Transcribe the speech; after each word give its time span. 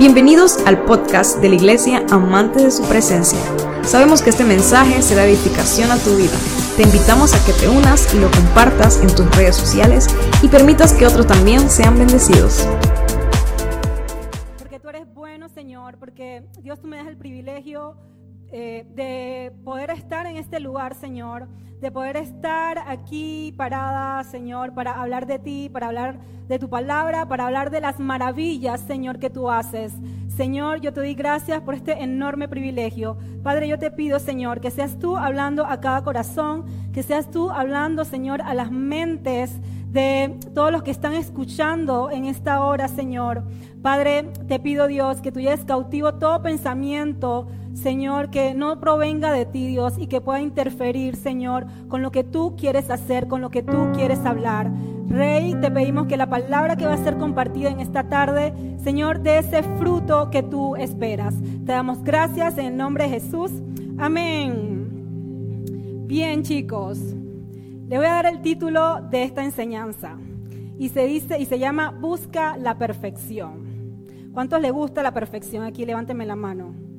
Bienvenidos 0.00 0.56
al 0.66 0.82
podcast 0.86 1.42
de 1.42 1.50
la 1.50 1.56
Iglesia 1.56 2.06
Amante 2.10 2.62
de 2.62 2.70
su 2.70 2.82
Presencia. 2.88 3.38
Sabemos 3.82 4.22
que 4.22 4.30
este 4.30 4.44
mensaje 4.44 5.02
será 5.02 5.26
edificación 5.26 5.90
a 5.90 5.98
tu 5.98 6.16
vida. 6.16 6.32
Te 6.78 6.84
invitamos 6.84 7.34
a 7.34 7.44
que 7.44 7.52
te 7.52 7.68
unas 7.68 8.14
y 8.14 8.18
lo 8.18 8.30
compartas 8.30 8.98
en 9.02 9.14
tus 9.14 9.28
redes 9.36 9.56
sociales 9.56 10.06
y 10.42 10.48
permitas 10.48 10.94
que 10.94 11.06
otros 11.06 11.26
también 11.26 11.68
sean 11.68 11.98
bendecidos. 11.98 12.66
Porque 14.56 14.80
tú 14.80 14.88
eres 14.88 15.06
bueno, 15.12 15.50
Señor, 15.50 15.98
porque 15.98 16.44
Dios 16.62 16.80
tú 16.80 16.88
me 16.88 16.96
das 16.96 17.06
el 17.06 17.18
privilegio 17.18 17.94
eh, 18.52 18.84
de 18.94 19.52
poder 19.64 19.90
estar 19.90 20.26
en 20.26 20.36
este 20.36 20.58
lugar, 20.60 20.94
Señor, 20.94 21.48
de 21.80 21.90
poder 21.90 22.16
estar 22.16 22.78
aquí 22.86 23.54
parada, 23.56 24.22
Señor, 24.24 24.74
para 24.74 25.00
hablar 25.00 25.26
de 25.26 25.38
ti, 25.38 25.70
para 25.72 25.86
hablar 25.86 26.18
de 26.48 26.58
tu 26.58 26.68
palabra, 26.68 27.26
para 27.26 27.46
hablar 27.46 27.70
de 27.70 27.80
las 27.80 28.00
maravillas, 28.00 28.80
Señor, 28.80 29.18
que 29.18 29.30
tú 29.30 29.50
haces. 29.50 29.94
Señor, 30.28 30.80
yo 30.80 30.92
te 30.92 31.00
doy 31.00 31.14
gracias 31.14 31.60
por 31.62 31.74
este 31.74 32.02
enorme 32.02 32.48
privilegio. 32.48 33.16
Padre, 33.42 33.68
yo 33.68 33.78
te 33.78 33.90
pido, 33.90 34.18
Señor, 34.18 34.60
que 34.60 34.70
seas 34.70 34.98
tú 34.98 35.16
hablando 35.16 35.64
a 35.64 35.80
cada 35.80 36.02
corazón, 36.02 36.64
que 36.92 37.02
seas 37.02 37.30
tú 37.30 37.50
hablando, 37.50 38.04
Señor, 38.04 38.42
a 38.42 38.54
las 38.54 38.70
mentes 38.70 39.60
de 39.90 40.38
todos 40.54 40.70
los 40.70 40.82
que 40.82 40.90
están 40.90 41.14
escuchando 41.14 42.10
en 42.10 42.24
esta 42.24 42.64
hora, 42.64 42.88
Señor. 42.88 43.44
Padre, 43.82 44.24
te 44.46 44.60
pido, 44.60 44.86
Dios, 44.86 45.20
que 45.20 45.32
tú 45.32 45.40
lleves 45.40 45.64
cautivo 45.64 46.14
todo 46.14 46.42
pensamiento, 46.42 47.48
Señor, 47.74 48.30
que 48.30 48.54
no 48.54 48.78
provenga 48.80 49.32
de 49.32 49.46
ti, 49.46 49.66
Dios, 49.66 49.94
y 49.98 50.06
que 50.06 50.20
pueda 50.20 50.40
interferir, 50.40 51.16
Señor, 51.16 51.66
con 51.88 52.02
lo 52.02 52.10
que 52.10 52.24
tú 52.24 52.56
quieres 52.56 52.90
hacer, 52.90 53.28
con 53.28 53.40
lo 53.40 53.50
que 53.50 53.62
tú 53.62 53.90
quieres 53.94 54.24
hablar. 54.24 54.70
Rey, 55.08 55.54
te 55.60 55.70
pedimos 55.70 56.06
que 56.06 56.16
la 56.16 56.30
palabra 56.30 56.76
que 56.76 56.86
va 56.86 56.94
a 56.94 57.04
ser 57.04 57.16
compartida 57.16 57.70
en 57.70 57.80
esta 57.80 58.08
tarde, 58.08 58.52
Señor, 58.82 59.20
dé 59.20 59.38
ese 59.38 59.62
fruto 59.62 60.30
que 60.30 60.42
tú 60.42 60.76
esperas. 60.76 61.34
Te 61.66 61.72
damos 61.72 62.04
gracias 62.04 62.58
en 62.58 62.66
el 62.66 62.76
nombre 62.76 63.04
de 63.04 63.10
Jesús. 63.10 63.50
Amén. 63.98 64.80
Bien, 66.06 66.42
chicos. 66.42 66.98
Le 67.88 67.96
voy 67.96 68.06
a 68.06 68.14
dar 68.14 68.26
el 68.26 68.40
título 68.40 69.00
de 69.10 69.24
esta 69.24 69.44
enseñanza. 69.44 70.16
Y 70.78 70.90
se 70.90 71.06
dice 71.06 71.40
y 71.40 71.44
se 71.44 71.58
llama 71.58 71.90
Busca 71.90 72.56
la 72.56 72.78
perfección. 72.78 74.30
¿Cuántos 74.32 74.60
le 74.60 74.70
gusta 74.70 75.02
la 75.02 75.12
perfección? 75.12 75.64
Aquí 75.64 75.84
levánteme 75.84 76.24
la 76.24 76.36
mano. 76.36 76.89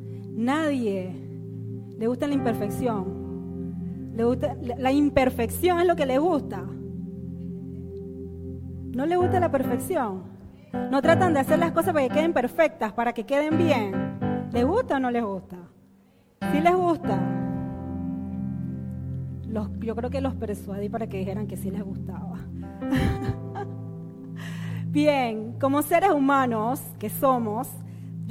Nadie 0.42 1.14
le 2.00 2.08
gusta 2.08 2.26
la 2.26 2.34
imperfección. 2.34 4.12
Le 4.16 4.24
gusta, 4.24 4.56
la 4.60 4.92
imperfección 4.92 5.80
es 5.80 5.86
lo 5.86 5.96
que 5.96 6.08
le 6.08 6.18
gusta. 6.18 6.64
No 8.96 9.06
le 9.06 9.18
gusta 9.18 9.40
la 9.40 9.52
perfección. 9.52 10.24
No 10.90 11.00
tratan 11.04 11.36
de 11.36 11.42
hacer 11.42 11.60
las 11.60 11.74
cosas 11.74 11.94
para 11.94 12.08
que 12.08 12.16
queden 12.16 12.34
perfectas, 12.34 12.92
para 12.92 13.14
que 13.14 13.24
queden 13.24 13.56
bien. 13.56 14.18
¿Le 14.52 14.64
gusta 14.64 14.96
o 14.96 15.00
no 15.00 15.12
les 15.12 15.24
gusta? 15.24 15.58
Sí 16.52 16.60
les 16.60 16.76
gusta. 16.76 17.20
yo 19.80 19.96
creo 19.96 20.10
que 20.10 20.22
los 20.22 20.34
persuadí 20.34 20.90
para 20.90 21.06
que 21.06 21.20
dijeran 21.20 21.46
que 21.46 21.56
sí 21.56 21.70
les 21.70 21.84
gustaba. 21.84 22.40
bien, 24.88 25.60
como 25.60 25.84
seres 25.84 26.10
humanos 26.10 26.82
que 26.98 27.12
somos, 27.12 27.70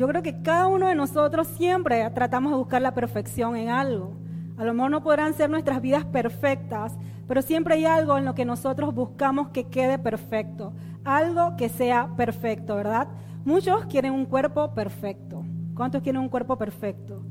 yo 0.00 0.08
creo 0.08 0.22
que 0.22 0.40
cada 0.40 0.66
uno 0.66 0.86
de 0.86 0.94
nosotros 0.94 1.46
siempre 1.46 2.08
tratamos 2.14 2.52
de 2.52 2.56
buscar 2.56 2.80
la 2.80 2.94
perfección 2.94 3.54
en 3.54 3.68
algo. 3.68 4.16
A 4.56 4.64
lo 4.64 4.72
mejor 4.72 4.90
no 4.90 5.02
podrán 5.02 5.34
ser 5.34 5.50
nuestras 5.50 5.82
vidas 5.82 6.06
perfectas, 6.06 6.96
pero 7.28 7.42
siempre 7.42 7.74
hay 7.74 7.84
algo 7.84 8.16
en 8.16 8.24
lo 8.24 8.34
que 8.34 8.46
nosotros 8.46 8.94
buscamos 8.94 9.48
que 9.48 9.64
quede 9.64 9.98
perfecto, 9.98 10.72
algo 11.04 11.54
que 11.58 11.68
sea 11.68 12.16
perfecto, 12.16 12.76
¿verdad? 12.76 13.08
Muchos 13.44 13.84
quieren 13.84 14.14
un 14.14 14.24
cuerpo 14.24 14.72
perfecto. 14.72 15.44
¿Cuántos 15.74 16.00
quieren 16.00 16.22
un 16.22 16.30
cuerpo 16.30 16.56
perfecto? 16.56 17.22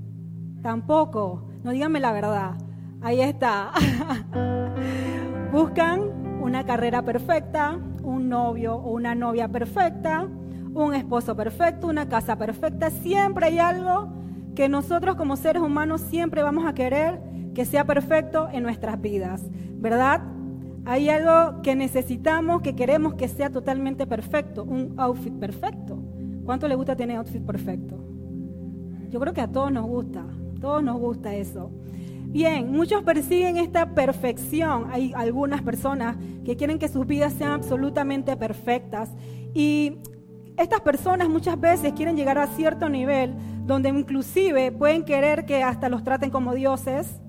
Tampoco, 0.61 1.47
no 1.63 1.71
díganme 1.71 1.99
la 1.99 2.11
verdad. 2.11 2.51
Ahí 3.01 3.19
está. 3.19 3.71
Buscan 5.51 6.01
una 6.39 6.63
carrera 6.67 7.01
perfecta, 7.01 7.79
un 8.03 8.29
novio 8.29 8.75
o 8.75 8.91
una 8.91 9.15
novia 9.15 9.47
perfecta, 9.47 10.27
un 10.85 10.95
esposo 10.95 11.35
perfecto, 11.35 11.87
una 11.87 12.07
casa 12.07 12.37
perfecta. 12.37 12.89
Siempre 12.89 13.47
hay 13.47 13.59
algo 13.59 14.09
que 14.55 14.69
nosotros 14.69 15.15
como 15.15 15.35
seres 15.35 15.61
humanos 15.61 16.01
siempre 16.01 16.43
vamos 16.43 16.65
a 16.65 16.73
querer 16.73 17.19
que 17.53 17.65
sea 17.65 17.85
perfecto 17.85 18.49
en 18.51 18.63
nuestras 18.63 18.99
vidas, 19.01 19.41
¿verdad? 19.73 20.21
Hay 20.85 21.09
algo 21.09 21.61
que 21.61 21.75
necesitamos, 21.75 22.61
que 22.61 22.75
queremos 22.75 23.13
que 23.15 23.27
sea 23.27 23.49
totalmente 23.49 24.07
perfecto, 24.07 24.63
un 24.63 24.93
outfit 24.97 25.33
perfecto. 25.33 25.99
¿Cuánto 26.45 26.67
le 26.67 26.75
gusta 26.75 26.95
tener 26.95 27.17
outfit 27.17 27.45
perfecto? 27.45 27.97
Yo 29.09 29.19
creo 29.19 29.33
que 29.33 29.41
a 29.41 29.47
todos 29.47 29.71
nos 29.71 29.85
gusta, 29.85 30.25
todos 30.59 30.83
nos 30.83 30.99
gusta 30.99 31.35
eso. 31.35 31.71
Bien, 32.25 32.71
muchos 32.71 33.03
persiguen 33.03 33.57
esta 33.57 33.93
perfección. 33.93 34.85
Hay 34.91 35.13
algunas 35.15 35.61
personas 35.61 36.15
que 36.45 36.55
quieren 36.55 36.77
que 36.77 36.87
sus 36.87 37.07
vidas 37.07 37.33
sean 37.33 37.51
absolutamente 37.51 38.37
perfectas 38.37 39.09
y 39.53 39.97
estas 40.59 40.81
personas 40.81 41.29
muchas 41.29 41.59
veces 41.59 41.93
quieren 41.93 42.17
llegar 42.17 42.37
a 42.37 42.47
cierto 42.47 42.89
nivel 42.89 43.33
donde 43.65 43.89
inclusive 43.89 44.71
pueden 44.73 45.03
querer 45.03 45.45
que 45.45 45.63
hasta 45.63 45.87
los 45.87 46.03
traten 46.03 46.29
como 46.31 46.53
dioses, 46.53 47.21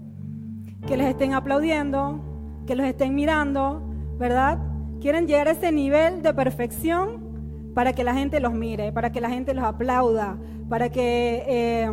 que 0.86 0.96
les 0.96 1.06
estén 1.08 1.34
aplaudiendo, 1.34 2.20
que 2.66 2.74
los 2.74 2.86
estén 2.86 3.14
mirando, 3.14 3.82
¿verdad? 4.18 4.58
Quieren 5.00 5.28
llegar 5.28 5.48
a 5.48 5.52
ese 5.52 5.70
nivel 5.70 6.22
de 6.22 6.34
perfección 6.34 7.72
para 7.74 7.92
que 7.92 8.04
la 8.04 8.14
gente 8.14 8.40
los 8.40 8.52
mire, 8.52 8.90
para 8.90 9.12
que 9.12 9.20
la 9.20 9.30
gente 9.30 9.54
los 9.54 9.64
aplauda, 9.64 10.36
para 10.68 10.88
que 10.88 11.44
eh, 11.46 11.90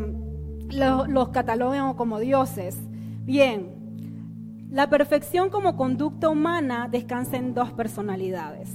los, 0.70 1.08
los 1.08 1.30
cataloguen 1.30 1.94
como 1.94 2.20
dioses. 2.20 2.80
Bien, 3.26 3.76
la 4.72 4.90
perfección 4.90 5.50
como 5.50 5.78
conducta 5.78 6.30
humana 6.30 6.88
descansa 6.90 7.38
en 7.38 7.54
dos 7.54 7.72
personalidades. 7.74 8.74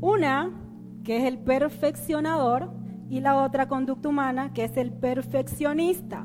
Una 0.00 0.61
que 1.04 1.18
es 1.18 1.24
el 1.24 1.38
perfeccionador, 1.38 2.70
y 3.12 3.20
la 3.20 3.42
otra 3.42 3.68
conducta 3.68 4.08
humana, 4.08 4.54
que 4.54 4.64
es 4.64 4.74
el 4.78 4.90
perfeccionista. 4.90 6.24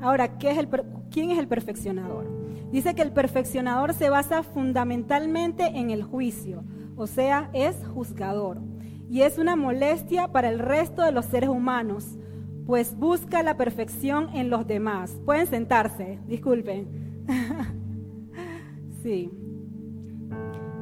Ahora, 0.00 0.38
¿qué 0.38 0.50
es 0.50 0.56
el 0.56 0.70
¿quién 1.10 1.30
es 1.30 1.38
el 1.38 1.48
perfeccionador? 1.48 2.26
Dice 2.72 2.94
que 2.94 3.02
el 3.02 3.12
perfeccionador 3.12 3.92
se 3.92 4.08
basa 4.08 4.42
fundamentalmente 4.42 5.66
en 5.66 5.90
el 5.90 6.02
juicio, 6.02 6.64
o 6.96 7.06
sea, 7.06 7.50
es 7.52 7.76
juzgador. 7.92 8.62
Y 9.10 9.20
es 9.20 9.36
una 9.36 9.54
molestia 9.54 10.28
para 10.28 10.48
el 10.48 10.60
resto 10.60 11.02
de 11.02 11.12
los 11.12 11.26
seres 11.26 11.50
humanos, 11.50 12.16
pues 12.64 12.96
busca 12.96 13.42
la 13.42 13.58
perfección 13.58 14.30
en 14.32 14.48
los 14.48 14.66
demás. 14.66 15.20
Pueden 15.26 15.46
sentarse, 15.46 16.18
disculpen. 16.26 17.26
sí. 19.02 19.30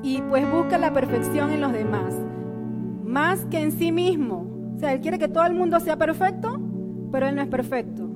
Y 0.05 0.23
pues 0.23 0.49
busca 0.53 0.79
la 0.79 0.93
perfección 0.93 1.51
en 1.51 1.63
los 1.63 1.73
demás 1.73 2.15
más 3.05 3.45
que 3.47 3.63
en 3.63 3.73
sí 3.73 3.93
mismo. 3.93 4.73
O 4.77 4.79
sea, 4.79 4.93
Él 4.93 5.01
quiere 5.01 5.19
que 5.19 5.29
todo 5.29 5.47
el 5.47 5.55
mundo 5.55 5.79
sea 5.81 5.97
perfecto, 5.97 6.61
pero 7.13 7.29
Él 7.29 7.37
no 7.37 7.43
es 7.43 7.49
perfecto. 7.49 8.09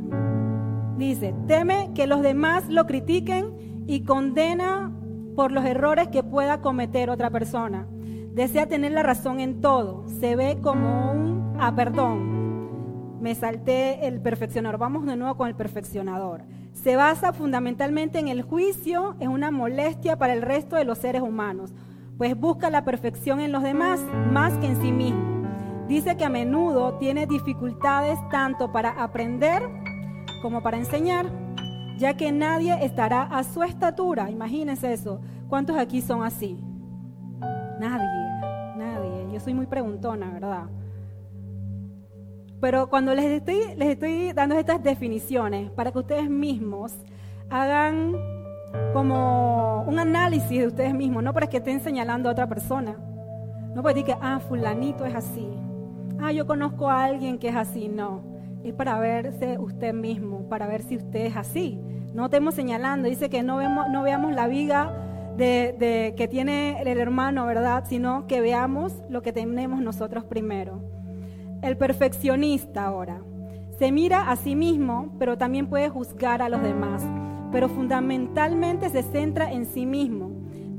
Dice, 0.97 1.35
teme 1.47 1.91
que 1.95 2.07
los 2.07 2.23
demás 2.23 2.69
lo 2.69 2.87
critiquen 2.87 3.85
y 3.87 4.01
condena 4.01 4.93
por 5.37 5.53
los 5.53 5.65
errores 5.65 6.09
que 6.09 6.25
pueda 6.25 6.61
cometer 6.61 7.11
otra 7.11 7.31
persona. 7.31 7.87
Desea 8.35 8.67
tener 8.67 8.93
la 8.93 9.05
razón 9.05 9.39
en 9.41 9.61
todo. 9.61 10.09
Se 10.09 10.35
ve 10.35 10.59
como 10.61 11.13
un, 11.13 11.57
ah, 11.61 11.75
perdón, 11.75 13.21
me 13.21 13.35
salté 13.35 14.07
el 14.07 14.21
perfeccionador. 14.21 14.79
Vamos 14.79 15.07
de 15.07 15.17
nuevo 15.17 15.37
con 15.37 15.49
el 15.49 15.55
perfeccionador. 15.55 16.43
Se 16.73 16.97
basa 16.97 17.33
fundamentalmente 17.33 18.19
en 18.19 18.29
el 18.29 18.43
juicio, 18.43 19.17
es 19.21 19.29
una 19.29 19.51
molestia 19.51 20.19
para 20.19 20.33
el 20.33 20.43
resto 20.43 20.77
de 20.77 20.85
los 20.85 20.99
seres 20.99 21.23
humanos 21.23 21.73
pues 22.19 22.39
busca 22.39 22.69
la 22.69 22.85
perfección 22.85 23.41
en 23.41 23.53
los 23.53 23.63
demás 23.63 24.01
más 24.33 24.53
que 24.59 24.67
en 24.67 24.83
sí 24.83 24.93
mismo. 24.93 25.47
Dice 25.87 26.17
que 26.17 26.25
a 26.25 26.29
menudo 26.29 26.95
tiene 26.99 27.27
dificultades 27.27 28.19
tanto 28.31 28.73
para 28.73 28.91
aprender 28.91 29.63
como 30.43 30.63
para 30.63 30.77
enseñar, 30.77 31.27
ya 31.97 32.15
que 32.15 32.31
nadie 32.33 32.85
estará 32.85 33.23
a 33.23 33.45
su 33.45 33.63
estatura. 33.63 34.31
Imagínense 34.31 34.93
eso. 34.93 35.21
¿Cuántos 35.49 35.79
aquí 35.79 36.03
son 36.03 36.25
así? 36.25 36.59
Nadie, 37.81 38.07
nadie. 38.77 39.33
Yo 39.33 39.41
soy 39.41 39.55
muy 39.55 39.67
preguntona, 39.67 40.31
¿verdad? 40.31 40.65
Pero 42.61 42.91
cuando 42.91 43.15
les 43.15 43.27
estoy, 43.27 43.77
les 43.77 43.91
estoy 43.91 44.33
dando 44.33 44.59
estas 44.59 44.83
definiciones 44.83 45.71
para 45.71 45.93
que 45.93 46.01
ustedes 46.01 46.29
mismos 46.29 46.93
hagan 47.49 48.15
como 48.93 49.85
un 49.87 49.99
análisis 49.99 50.61
de 50.61 50.67
ustedes 50.67 50.95
mismos, 50.95 51.23
no 51.23 51.33
para 51.33 51.47
que 51.47 51.59
estén 51.59 51.81
señalando 51.81 52.29
a 52.29 52.33
otra 52.33 52.49
persona. 52.49 52.97
No 53.75 53.83
puede 53.83 53.95
decir 53.95 54.15
que, 54.15 54.19
ah, 54.21 54.41
fulanito 54.41 55.05
es 55.05 55.15
así. 55.15 55.49
Ah, 56.21 56.33
yo 56.33 56.47
conozco 56.47 56.91
a 56.91 57.05
alguien 57.05 57.39
que 57.39 57.49
es 57.49 57.57
así. 57.57 57.89
No, 57.89 58.23
es 58.65 58.75
para 58.75 58.99
verse 58.99 59.59
usted 59.59 59.95
mismo, 59.95 60.49
para 60.49 60.67
ver 60.67 60.83
si 60.83 60.97
usted 60.97 61.27
es 61.27 61.37
así. 61.37 61.81
No 62.15 62.27
estemos 62.27 62.55
señalando, 62.55 63.09
dice 63.09 63.31
que 63.31 63.43
no, 63.43 63.59
vemos, 63.59 63.87
no 63.91 64.03
veamos 64.03 64.33
la 64.33 64.49
viga 64.49 64.93
de, 65.37 66.15
que 66.17 66.29
tiene 66.29 66.83
el 66.83 66.99
hermano, 66.99 67.47
¿verdad? 67.47 67.85
Sino 67.89 68.27
que 68.27 68.41
veamos 68.41 68.95
lo 69.09 69.23
que 69.23 69.33
tenemos 69.33 69.81
nosotros 69.81 70.25
primero. 70.25 70.83
el 71.63 71.77
perfeccionista 71.77 72.85
ahora. 72.85 73.21
Se 73.79 73.93
mira 73.93 74.31
a 74.31 74.37
sí 74.37 74.57
mismo, 74.57 75.15
pero 75.19 75.39
también 75.39 75.69
puede 75.69 75.89
juzgar 75.89 76.43
a 76.43 76.49
los 76.49 76.63
demás, 76.63 77.05
pero 77.51 77.69
fundamentalmente 77.69 78.89
se 78.91 79.03
centra 79.03 79.53
en 79.53 79.67
sí 79.67 79.87
mismo. 79.87 80.31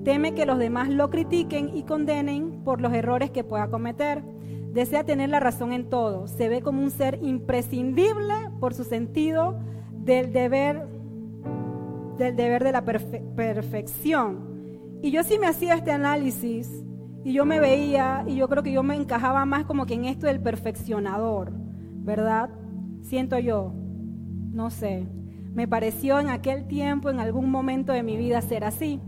Teme 0.04 0.34
que 0.34 0.46
los 0.46 0.58
demás 0.58 0.90
lo 0.90 1.10
critiquen 1.10 1.76
y 1.76 1.84
condenen 1.84 2.64
por 2.64 2.82
los 2.82 2.94
errores 2.94 3.32
que 3.32 3.44
pueda 3.44 3.70
cometer. 3.70 4.24
Desea 4.72 5.04
tener 5.04 5.30
la 5.30 5.40
razón 5.40 5.74
en 5.74 5.90
todo. 5.90 6.28
Se 6.28 6.48
ve 6.48 6.62
como 6.62 6.82
un 6.82 6.92
ser 6.92 7.20
imprescindible 7.22 8.34
por 8.60 8.74
su 8.74 8.84
sentido 8.84 9.60
del 9.92 10.32
deber, 10.32 10.88
del 12.18 12.36
deber 12.36 12.64
de 12.64 12.72
la 12.72 12.84
perfección. 12.84 14.50
Y 15.02 15.12
yo 15.12 15.24
sí 15.24 15.38
me 15.40 15.48
hacía 15.48 15.76
este 15.76 15.92
análisis 15.92 16.84
y 17.24 17.34
yo 17.34 17.46
me 17.46 17.60
veía 17.60 18.24
y 18.28 18.36
yo 18.36 18.48
creo 18.48 18.64
que 18.64 18.72
yo 18.72 18.84
me 18.84 18.96
encajaba 18.96 19.46
más 19.46 19.66
como 19.66 19.86
que 19.86 19.96
en 19.96 20.06
esto 20.06 20.28
del 20.28 20.40
perfeccionador, 20.40 21.52
¿verdad? 21.52 22.50
Siento 23.02 23.38
yo, 23.40 23.74
no 24.52 24.70
sé, 24.70 25.08
me 25.54 25.68
pareció 25.68 26.20
en 26.20 26.30
aquel 26.30 26.68
tiempo, 26.68 27.10
en 27.10 27.20
algún 27.20 27.50
momento 27.50 27.92
de 27.92 28.04
mi 28.04 28.18
vida 28.18 28.42
ser 28.42 28.64
así. 28.64 29.00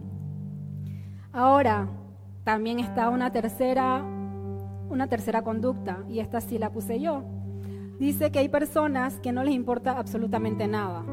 Ahora, 1.32 1.88
también 2.44 2.80
está 2.80 3.10
una 3.10 3.32
tercera, 3.32 4.04
una 4.90 5.08
tercera 5.08 5.44
conducta, 5.44 6.04
y 6.10 6.20
esta 6.20 6.42
sí 6.42 6.58
la 6.58 6.72
puse 6.72 7.00
yo. 7.00 7.24
Dice 8.00 8.32
que 8.32 8.40
hay 8.40 8.50
personas 8.50 9.20
que 9.20 9.32
no 9.32 9.44
les 9.44 9.54
importa 9.54 9.98
absolutamente 9.98 10.68
nada, 10.68 11.06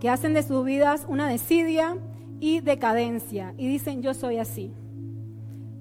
que 0.00 0.08
hacen 0.08 0.34
de 0.34 0.42
sus 0.42 0.64
vidas 0.64 1.06
una 1.08 1.28
desidia 1.28 1.96
y 2.40 2.60
decadencia, 2.60 3.54
y 3.56 3.68
dicen 3.68 4.02
yo 4.02 4.14
soy 4.14 4.38
así. 4.38 4.74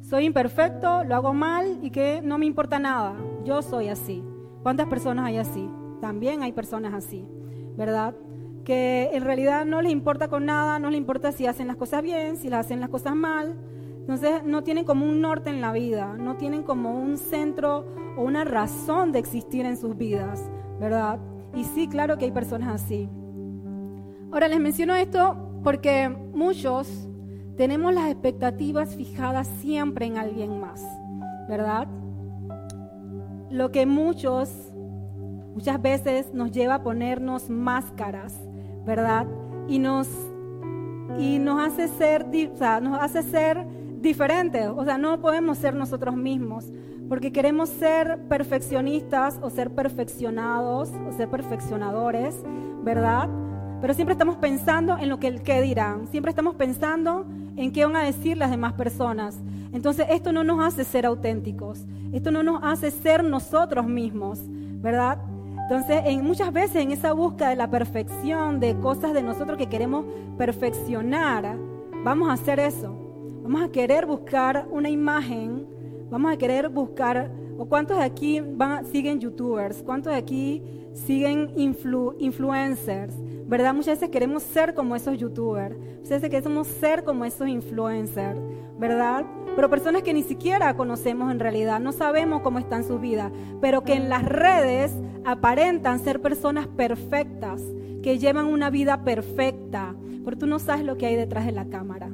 Soy 0.02 0.26
imperfecto, 0.26 1.06
lo 1.06 1.16
hago 1.16 1.34
mal 1.34 1.80
y 1.82 1.90
que 1.90 2.22
no 2.22 2.38
me 2.38 2.46
importa 2.46 2.80
nada. 2.80 3.16
Yo 3.46 3.62
soy 3.62 3.88
así. 3.88 4.22
¿Cuántas 4.62 4.88
personas 4.88 5.26
hay 5.26 5.38
así? 5.38 5.70
También 6.02 6.44
hay 6.44 6.52
personas 6.52 6.94
así, 6.94 7.26
¿verdad? 7.78 8.14
Que 8.64 9.10
en 9.14 9.24
realidad 9.24 9.66
no 9.66 9.82
les 9.82 9.92
importa 9.92 10.28
con 10.28 10.46
nada, 10.46 10.80
no 10.80 10.90
les 10.90 10.98
importa 11.00 11.32
si 11.32 11.48
hacen 11.48 11.68
las 11.68 11.78
cosas 11.78 12.04
bien, 12.04 12.38
si 12.38 12.50
las 12.50 12.66
hacen 12.66 12.80
las 12.80 12.90
cosas 12.90 13.16
mal, 13.16 13.56
entonces 14.02 14.44
no 14.44 14.64
tienen 14.64 14.84
como 14.84 15.06
un 15.06 15.22
norte 15.22 15.50
en 15.50 15.62
la 15.62 15.72
vida, 15.72 16.16
no 16.18 16.36
tienen 16.36 16.64
como 16.64 17.00
un 17.00 17.18
centro 17.18 17.86
o 18.18 18.24
una 18.24 18.44
razón 18.44 19.12
de 19.12 19.20
existir 19.20 19.66
en 19.66 19.78
sus 19.78 19.98
vidas, 19.98 20.44
¿verdad? 20.80 21.20
Y 21.56 21.64
sí, 21.64 21.88
claro 21.88 22.18
que 22.18 22.26
hay 22.26 22.32
personas 22.32 22.82
así. 22.82 23.10
Ahora 24.32 24.48
les 24.48 24.60
menciono 24.60 24.96
esto 24.96 25.60
porque 25.64 26.10
muchos 26.34 27.08
tenemos 27.58 27.94
las 27.94 28.10
expectativas 28.10 28.96
fijadas 28.96 29.48
siempre 29.60 30.08
en 30.08 30.18
alguien 30.18 30.60
más, 30.60 30.84
¿verdad? 31.48 31.88
Lo 33.50 33.72
que 33.72 33.86
muchos, 33.86 34.50
muchas 35.54 35.82
veces 35.82 36.34
nos 36.34 36.52
lleva 36.52 36.76
a 36.76 36.84
ponernos 36.84 37.50
máscaras, 37.50 38.40
¿verdad? 38.86 39.28
Y 39.68 39.80
nos, 39.80 40.08
y 41.18 41.40
nos 41.40 41.60
hace 41.60 41.88
ser, 41.88 42.26
o 42.54 42.58
sea, 42.58 42.80
nos 42.80 43.00
hace 43.02 43.24
ser 43.24 43.66
diferentes, 44.02 44.68
o 44.68 44.84
sea, 44.84 44.98
no 44.98 45.22
podemos 45.22 45.58
ser 45.58 45.76
nosotros 45.76 46.16
mismos, 46.16 46.66
porque 47.08 47.32
queremos 47.32 47.70
ser 47.70 48.20
perfeccionistas 48.28 49.38
o 49.42 49.50
ser 49.50 49.72
perfeccionados 49.72 50.90
o 51.08 51.12
ser 51.12 51.30
perfeccionadores, 51.30 52.36
¿verdad? 52.84 53.30
Pero 53.82 53.94
siempre 53.94 54.14
estamos 54.14 54.38
pensando 54.38 54.98
en 54.98 55.10
lo 55.10 55.20
que 55.20 55.28
el 55.28 55.42
qué 55.42 55.62
dirán, 55.62 56.08
siempre 56.08 56.30
estamos 56.30 56.56
pensando 56.56 57.26
en 57.56 57.72
qué 57.72 57.86
van 57.86 57.96
a 57.96 58.04
decir 58.04 58.38
las 58.38 58.50
demás 58.50 58.74
personas. 58.74 59.38
Entonces 59.74 60.08
esto 60.10 60.32
no 60.32 60.44
nos 60.44 60.66
hace 60.66 60.84
ser 60.84 61.06
auténticos, 61.06 61.86
esto 62.12 62.32
no 62.32 62.44
nos 62.44 62.64
hace 62.64 62.92
ser 62.92 63.24
nosotros 63.24 63.86
mismos, 63.88 64.40
¿verdad? 64.48 65.20
Entonces, 65.72 66.02
en, 66.04 66.26
muchas 66.26 66.52
veces 66.52 66.76
en 66.76 66.92
esa 66.92 67.14
búsqueda 67.14 67.52
de 67.52 67.56
la 67.56 67.70
perfección, 67.70 68.60
de 68.60 68.78
cosas 68.80 69.14
de 69.14 69.24
nosotros 69.24 69.58
que 69.58 69.68
queremos 69.68 70.04
perfeccionar, 70.38 71.56
vamos 72.04 72.30
a 72.30 72.34
hacer 72.34 72.60
eso. 72.60 72.94
Vamos 73.42 73.62
a 73.62 73.72
querer 73.72 74.06
buscar 74.06 74.68
una 74.70 74.90
imagen, 74.90 75.66
vamos 76.10 76.34
a 76.34 76.36
querer 76.36 76.68
buscar, 76.68 77.32
o 77.58 77.68
cuántos 77.68 78.00
de 78.00 78.04
aquí 78.04 78.42
siguen 78.92 79.22
youtubers, 79.22 79.82
cuántos 79.82 80.12
de 80.12 80.20
aquí 80.20 80.62
siguen 80.94 81.54
influencers, 81.56 83.16
¿verdad? 83.52 83.76
Muchas 83.76 84.00
veces 84.00 84.10
queremos 84.10 84.42
ser 84.42 84.74
como 84.74 84.96
esos 84.96 85.20
youtubers, 85.20 85.78
muchas 85.78 86.10
veces 86.22 86.30
queremos 86.32 86.68
ser 86.68 87.04
como 87.04 87.26
esos 87.26 87.48
influencers, 87.48 88.40
¿verdad? 88.80 89.26
Pero 89.56 89.70
personas 89.70 90.02
que 90.02 90.14
ni 90.14 90.24
siquiera 90.24 90.76
conocemos 90.76 91.32
en 91.32 91.40
realidad, 91.40 91.80
no 91.80 91.92
sabemos 91.92 92.42
cómo 92.42 92.58
están 92.58 92.84
sus 92.84 93.00
vidas, 93.00 93.32
pero 93.62 93.84
que 93.84 93.94
en 93.94 94.10
las 94.10 94.24
redes 94.24 94.92
aparentan 95.26 96.00
ser 96.00 96.20
personas 96.20 96.66
perfectas, 96.66 97.62
que 98.02 98.18
llevan 98.18 98.48
una 98.48 98.72
vida 98.72 99.04
perfecta, 99.04 99.94
porque 100.24 100.40
tú 100.40 100.48
no 100.48 100.58
sabes 100.58 100.84
lo 100.84 100.98
que 100.98 101.06
hay 101.06 101.16
detrás 101.16 101.46
de 101.46 101.52
la 101.52 101.66
cámara 101.66 102.10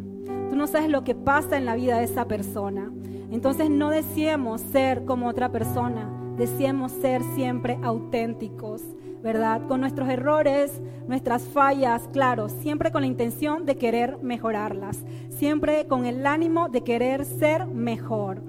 no 0.57 0.67
sabes 0.67 0.89
lo 0.89 1.03
que 1.03 1.15
pasa 1.15 1.55
en 1.57 1.65
la 1.65 1.75
vida 1.75 1.99
de 1.99 2.05
esa 2.05 2.27
persona. 2.27 2.91
Entonces 3.31 3.69
no 3.69 3.89
deseemos 3.89 4.59
ser 4.59 5.05
como 5.05 5.27
otra 5.27 5.51
persona, 5.51 6.09
deseemos 6.37 6.91
ser 6.91 7.21
siempre 7.35 7.77
auténticos, 7.83 8.81
¿verdad? 9.23 9.67
Con 9.67 9.81
nuestros 9.81 10.07
errores, 10.09 10.79
nuestras 11.07 11.43
fallas, 11.43 12.07
claro, 12.13 12.49
siempre 12.49 12.91
con 12.91 13.01
la 13.01 13.07
intención 13.07 13.65
de 13.65 13.77
querer 13.77 14.17
mejorarlas, 14.21 15.03
siempre 15.29 15.87
con 15.87 16.05
el 16.05 16.25
ánimo 16.25 16.69
de 16.69 16.83
querer 16.83 17.25
ser 17.25 17.65
mejor. 17.65 18.41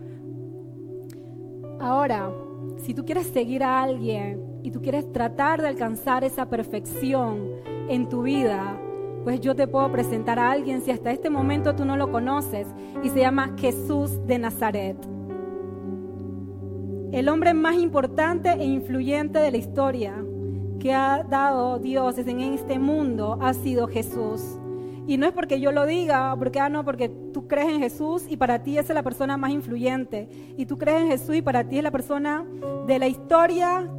Ahora, 1.80 2.30
si 2.76 2.94
tú 2.94 3.04
quieres 3.04 3.26
seguir 3.28 3.62
a 3.62 3.82
alguien 3.82 4.60
y 4.62 4.70
tú 4.70 4.82
quieres 4.82 5.10
tratar 5.12 5.62
de 5.62 5.68
alcanzar 5.68 6.24
esa 6.24 6.48
perfección 6.48 7.48
en 7.88 8.08
tu 8.08 8.22
vida, 8.22 8.80
pues 9.24 9.40
yo 9.40 9.54
te 9.54 9.66
puedo 9.66 9.90
presentar 9.90 10.38
a 10.38 10.50
alguien 10.50 10.82
si 10.82 10.90
hasta 10.90 11.10
este 11.10 11.30
momento 11.30 11.74
tú 11.74 11.84
no 11.84 11.96
lo 11.96 12.10
conoces 12.10 12.66
y 13.02 13.10
se 13.10 13.20
llama 13.20 13.54
Jesús 13.58 14.26
de 14.26 14.38
Nazaret. 14.38 15.17
El 17.12 17.28
hombre 17.28 17.54
más 17.54 17.76
importante 17.76 18.50
e 18.50 18.64
influyente 18.64 19.38
de 19.38 19.50
la 19.50 19.56
historia 19.56 20.14
que 20.78 20.92
ha 20.92 21.22
dado 21.22 21.78
Dios 21.78 22.18
en 22.18 22.40
este 22.40 22.78
mundo 22.78 23.38
ha 23.40 23.54
sido 23.54 23.88
Jesús. 23.88 24.58
Y 25.06 25.16
no 25.16 25.26
es 25.26 25.32
porque 25.32 25.58
yo 25.58 25.72
lo 25.72 25.86
diga, 25.86 26.36
porque 26.38 26.60
ah, 26.60 26.68
no, 26.68 26.84
porque 26.84 27.08
tú 27.08 27.48
crees 27.48 27.68
en 27.68 27.80
Jesús 27.80 28.26
y 28.28 28.36
para 28.36 28.62
ti 28.62 28.76
es 28.76 28.90
la 28.90 29.02
persona 29.02 29.38
más 29.38 29.52
influyente. 29.52 30.28
Y 30.58 30.66
tú 30.66 30.76
crees 30.76 31.00
en 31.00 31.08
Jesús 31.08 31.36
y 31.36 31.42
para 31.42 31.64
ti 31.64 31.78
es 31.78 31.82
la 31.82 31.90
persona 31.90 32.44
de 32.86 32.98
la 32.98 33.08
historia 33.08 33.90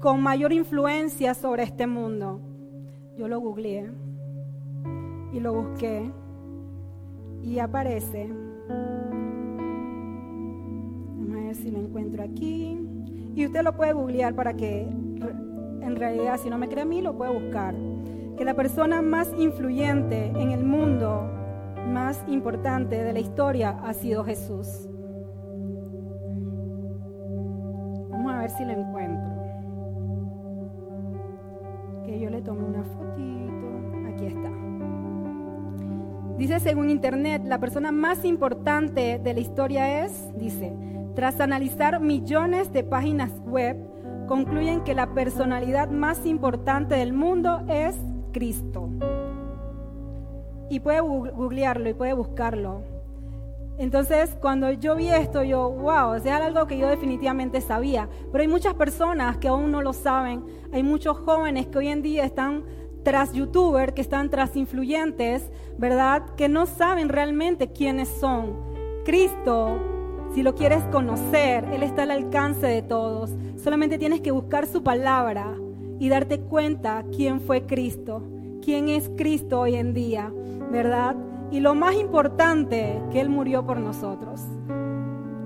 con 0.00 0.22
mayor 0.22 0.52
influencia 0.52 1.32
sobre 1.32 1.62
este 1.62 1.86
mundo. 1.86 2.40
Yo 3.16 3.26
lo 3.26 3.40
googleé 3.40 3.90
y 5.32 5.40
lo 5.40 5.54
busqué 5.54 6.10
y 7.42 7.58
aparece. 7.58 8.28
Ver 11.50 11.56
si 11.56 11.68
lo 11.72 11.80
encuentro 11.80 12.22
aquí. 12.22 12.78
Y 13.34 13.44
usted 13.44 13.64
lo 13.64 13.76
puede 13.76 13.92
googlear 13.92 14.36
para 14.36 14.54
que 14.54 14.82
en 14.82 15.96
realidad, 15.96 16.38
si 16.38 16.48
no 16.48 16.56
me 16.58 16.68
cree 16.68 16.82
a 16.82 16.86
mí, 16.86 17.02
lo 17.02 17.16
puede 17.16 17.32
buscar. 17.32 17.74
Que 18.36 18.44
la 18.44 18.54
persona 18.54 19.02
más 19.02 19.34
influyente 19.36 20.26
en 20.26 20.52
el 20.52 20.62
mundo, 20.64 21.28
más 21.88 22.22
importante 22.28 23.02
de 23.02 23.12
la 23.12 23.18
historia, 23.18 23.70
ha 23.82 23.92
sido 23.94 24.22
Jesús. 24.22 24.88
Vamos 28.10 28.32
a 28.32 28.38
ver 28.42 28.50
si 28.50 28.64
lo 28.64 28.70
encuentro. 28.70 29.32
Que 32.06 32.20
yo 32.20 32.30
le 32.30 32.42
tome 32.42 32.62
una 32.62 32.84
fotito. 32.84 34.08
Aquí 34.08 34.26
está. 34.26 34.52
Dice 36.38 36.60
según 36.60 36.90
Internet, 36.90 37.42
la 37.44 37.58
persona 37.58 37.90
más 37.90 38.24
importante 38.24 39.18
de 39.18 39.34
la 39.34 39.40
historia 39.40 40.04
es, 40.04 40.32
dice, 40.38 40.72
tras 41.14 41.40
analizar 41.40 42.00
millones 42.00 42.72
de 42.72 42.84
páginas 42.84 43.32
web, 43.44 43.76
concluyen 44.26 44.82
que 44.82 44.94
la 44.94 45.12
personalidad 45.12 45.90
más 45.90 46.24
importante 46.24 46.94
del 46.94 47.12
mundo 47.12 47.64
es 47.68 47.96
Cristo. 48.32 48.88
Y 50.68 50.80
puede 50.80 51.00
googlearlo 51.00 51.88
y 51.88 51.94
puede 51.94 52.12
buscarlo. 52.12 52.82
Entonces, 53.76 54.36
cuando 54.40 54.70
yo 54.70 54.94
vi 54.94 55.08
esto, 55.08 55.42
yo, 55.42 55.70
wow, 55.70 56.14
es 56.14 56.26
algo 56.26 56.66
que 56.66 56.76
yo 56.76 56.86
definitivamente 56.86 57.60
sabía. 57.60 58.08
Pero 58.30 58.42
hay 58.42 58.48
muchas 58.48 58.74
personas 58.74 59.38
que 59.38 59.48
aún 59.48 59.72
no 59.72 59.80
lo 59.80 59.94
saben. 59.94 60.44
Hay 60.70 60.82
muchos 60.82 61.16
jóvenes 61.18 61.66
que 61.66 61.78
hoy 61.78 61.88
en 61.88 62.02
día 62.02 62.24
están 62.24 62.64
tras 63.02 63.32
youtubers, 63.32 63.94
que 63.94 64.02
están 64.02 64.28
tras 64.28 64.54
influyentes, 64.54 65.50
¿verdad? 65.78 66.22
Que 66.36 66.48
no 66.48 66.66
saben 66.66 67.08
realmente 67.08 67.72
quiénes 67.72 68.08
son. 68.08 68.54
Cristo, 69.04 69.78
si 70.34 70.42
lo 70.42 70.54
quieres 70.54 70.82
conocer, 70.84 71.64
Él 71.72 71.82
está 71.82 72.04
al 72.04 72.12
alcance 72.12 72.66
de 72.66 72.82
todos. 72.82 73.30
Solamente 73.56 73.98
tienes 73.98 74.20
que 74.20 74.30
buscar 74.30 74.66
su 74.66 74.82
palabra 74.82 75.54
y 75.98 76.08
darte 76.08 76.40
cuenta 76.40 77.04
quién 77.14 77.40
fue 77.40 77.66
Cristo, 77.66 78.22
quién 78.62 78.88
es 78.88 79.10
Cristo 79.16 79.60
hoy 79.60 79.74
en 79.74 79.92
día, 79.92 80.32
¿verdad? 80.70 81.16
Y 81.50 81.60
lo 81.60 81.74
más 81.74 81.96
importante, 81.96 83.02
que 83.10 83.20
Él 83.20 83.28
murió 83.28 83.66
por 83.66 83.78
nosotros. 83.78 84.42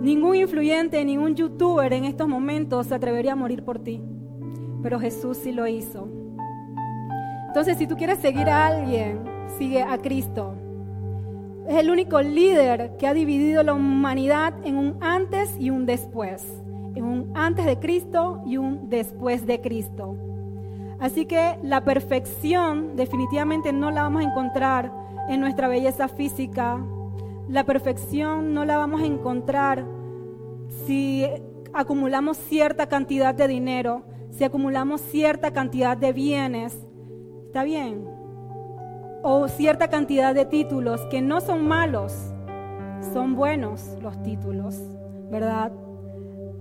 Ningún 0.00 0.36
influyente, 0.36 1.02
ningún 1.02 1.34
youtuber 1.34 1.90
en 1.94 2.04
estos 2.04 2.28
momentos 2.28 2.88
se 2.88 2.94
atrevería 2.94 3.32
a 3.32 3.36
morir 3.36 3.64
por 3.64 3.78
ti. 3.78 4.02
Pero 4.82 5.00
Jesús 5.00 5.38
sí 5.38 5.50
lo 5.50 5.66
hizo. 5.66 6.08
Entonces, 7.46 7.78
si 7.78 7.86
tú 7.86 7.96
quieres 7.96 8.18
seguir 8.18 8.50
a 8.50 8.66
alguien, 8.66 9.20
sigue 9.58 9.82
a 9.82 9.96
Cristo. 9.96 10.56
Es 11.66 11.76
el 11.76 11.90
único 11.90 12.20
líder 12.20 12.96
que 12.98 13.06
ha 13.06 13.14
dividido 13.14 13.62
la 13.62 13.72
humanidad 13.72 14.54
en 14.64 14.76
un 14.76 14.96
antes 15.00 15.56
y 15.58 15.70
un 15.70 15.86
después. 15.86 16.44
En 16.94 17.04
un 17.04 17.32
antes 17.34 17.64
de 17.64 17.78
Cristo 17.78 18.42
y 18.46 18.58
un 18.58 18.90
después 18.90 19.46
de 19.46 19.62
Cristo. 19.62 20.14
Así 21.00 21.24
que 21.24 21.56
la 21.62 21.82
perfección 21.82 22.96
definitivamente 22.96 23.72
no 23.72 23.90
la 23.90 24.02
vamos 24.02 24.22
a 24.22 24.28
encontrar 24.28 24.92
en 25.28 25.40
nuestra 25.40 25.68
belleza 25.68 26.08
física. 26.08 26.84
La 27.48 27.64
perfección 27.64 28.52
no 28.52 28.66
la 28.66 28.76
vamos 28.76 29.00
a 29.00 29.06
encontrar 29.06 29.86
si 30.86 31.26
acumulamos 31.72 32.36
cierta 32.36 32.88
cantidad 32.88 33.34
de 33.34 33.48
dinero, 33.48 34.04
si 34.30 34.44
acumulamos 34.44 35.00
cierta 35.00 35.52
cantidad 35.52 35.96
de 35.96 36.12
bienes. 36.12 36.78
¿Está 37.46 37.64
bien? 37.64 38.13
O 39.26 39.48
cierta 39.48 39.88
cantidad 39.88 40.34
de 40.34 40.44
títulos 40.44 41.00
que 41.10 41.22
no 41.22 41.40
son 41.40 41.66
malos, 41.66 42.12
son 43.14 43.34
buenos 43.34 43.96
los 44.02 44.22
títulos, 44.22 44.78
¿verdad? 45.30 45.72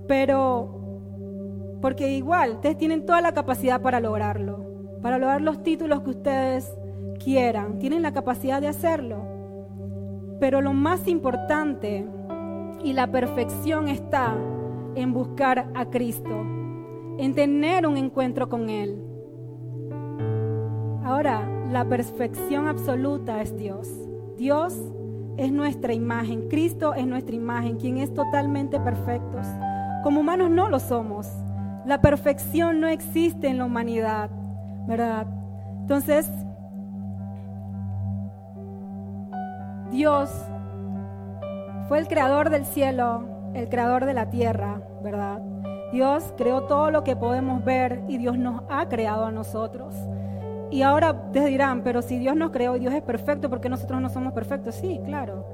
Pero, 0.07 1.77
porque 1.81 2.13
igual, 2.13 2.51
ustedes 2.53 2.77
tienen 2.77 3.05
toda 3.05 3.19
la 3.19 3.33
capacidad 3.33 3.81
para 3.81 3.99
lograrlo, 3.99 4.63
para 5.01 5.17
lograr 5.17 5.41
los 5.41 5.61
títulos 5.61 6.03
que 6.03 6.11
ustedes 6.11 6.73
quieran, 7.21 7.79
tienen 7.79 8.01
la 8.01 8.13
capacidad 8.13 8.61
de 8.61 8.69
hacerlo. 8.69 9.17
Pero 10.39 10.61
lo 10.61 10.71
más 10.71 11.05
importante 11.09 12.07
y 12.81 12.93
la 12.93 13.07
perfección 13.07 13.89
está 13.89 14.37
en 14.95 15.11
buscar 15.11 15.69
a 15.75 15.89
Cristo, 15.89 16.45
en 17.17 17.35
tener 17.35 17.85
un 17.85 17.97
encuentro 17.97 18.47
con 18.47 18.69
Él. 18.69 19.03
Ahora, 21.03 21.52
la 21.73 21.85
perfección 21.85 22.67
absoluta 22.67 23.41
es 23.41 23.57
Dios. 23.57 23.89
Dios 24.37 24.77
es 25.37 25.51
nuestra 25.51 25.91
imagen, 25.91 26.47
Cristo 26.47 26.93
es 26.93 27.07
nuestra 27.07 27.35
imagen, 27.35 27.77
quien 27.77 27.97
es 27.97 28.13
totalmente 28.13 28.79
perfecto. 28.79 29.39
Como 30.03 30.19
humanos 30.19 30.51
no 30.51 30.69
lo 30.69 30.79
somos. 30.79 31.27
La 31.87 31.99
perfección 31.99 32.79
no 32.79 32.87
existe 32.87 33.47
en 33.47 33.57
la 33.57 33.65
humanidad, 33.65 34.29
¿verdad? 34.87 35.25
Entonces, 35.81 36.29
Dios 39.89 40.29
fue 41.87 41.97
el 41.97 42.07
creador 42.07 42.51
del 42.51 42.65
cielo, 42.65 43.51
el 43.55 43.67
creador 43.67 44.05
de 44.05 44.13
la 44.13 44.29
tierra, 44.29 44.79
¿verdad? 45.03 45.41
Dios 45.91 46.35
creó 46.37 46.65
todo 46.65 46.91
lo 46.91 47.03
que 47.03 47.15
podemos 47.15 47.65
ver 47.65 48.03
y 48.07 48.19
Dios 48.19 48.37
nos 48.37 48.61
ha 48.69 48.87
creado 48.89 49.25
a 49.25 49.31
nosotros. 49.31 49.95
Y 50.73 50.81
ahora 50.81 51.11
ustedes 51.11 51.49
dirán, 51.49 51.83
pero 51.83 52.01
si 52.01 52.17
Dios 52.17 52.35
nos 52.35 52.49
creó 52.49 52.75
y 52.75 52.79
Dios 52.79 52.95
es 52.95 53.03
perfecto, 53.03 53.47
¿por 53.47 53.61
qué 53.61 53.69
nosotros 53.69 54.01
no 54.01 54.09
somos 54.09 54.33
perfectos? 54.33 54.73
Sí, 54.73 54.99
claro. 55.05 55.45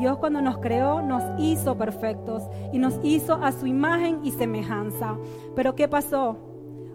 Dios 0.00 0.18
cuando 0.18 0.42
nos 0.42 0.58
creó 0.58 1.00
nos 1.00 1.22
hizo 1.38 1.78
perfectos 1.78 2.42
y 2.72 2.78
nos 2.80 2.98
hizo 3.04 3.34
a 3.34 3.52
su 3.52 3.68
imagen 3.68 4.18
y 4.24 4.32
semejanza. 4.32 5.16
Pero 5.54 5.76
¿qué 5.76 5.86
pasó? 5.86 6.38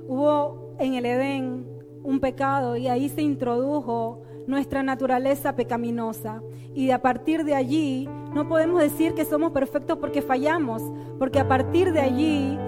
Hubo 0.10 0.76
en 0.78 0.96
el 0.96 1.06
Edén 1.06 1.66
un 2.04 2.20
pecado 2.20 2.76
y 2.76 2.90
ahí 2.90 3.08
se 3.08 3.22
introdujo 3.22 4.24
nuestra 4.46 4.84
naturaleza 4.84 5.56
pecaminosa. 5.56 6.42
Y 6.76 6.92
a 6.92 7.02
partir 7.02 7.46
de 7.46 7.56
allí 7.56 8.10
no 8.34 8.50
podemos 8.50 8.82
decir 8.82 9.14
que 9.14 9.24
somos 9.24 9.54
perfectos 9.54 10.00
porque 10.00 10.22
fallamos, 10.22 10.84
porque 11.18 11.40
a 11.40 11.48
partir 11.48 11.94
de 11.94 12.02
allí 12.02 12.60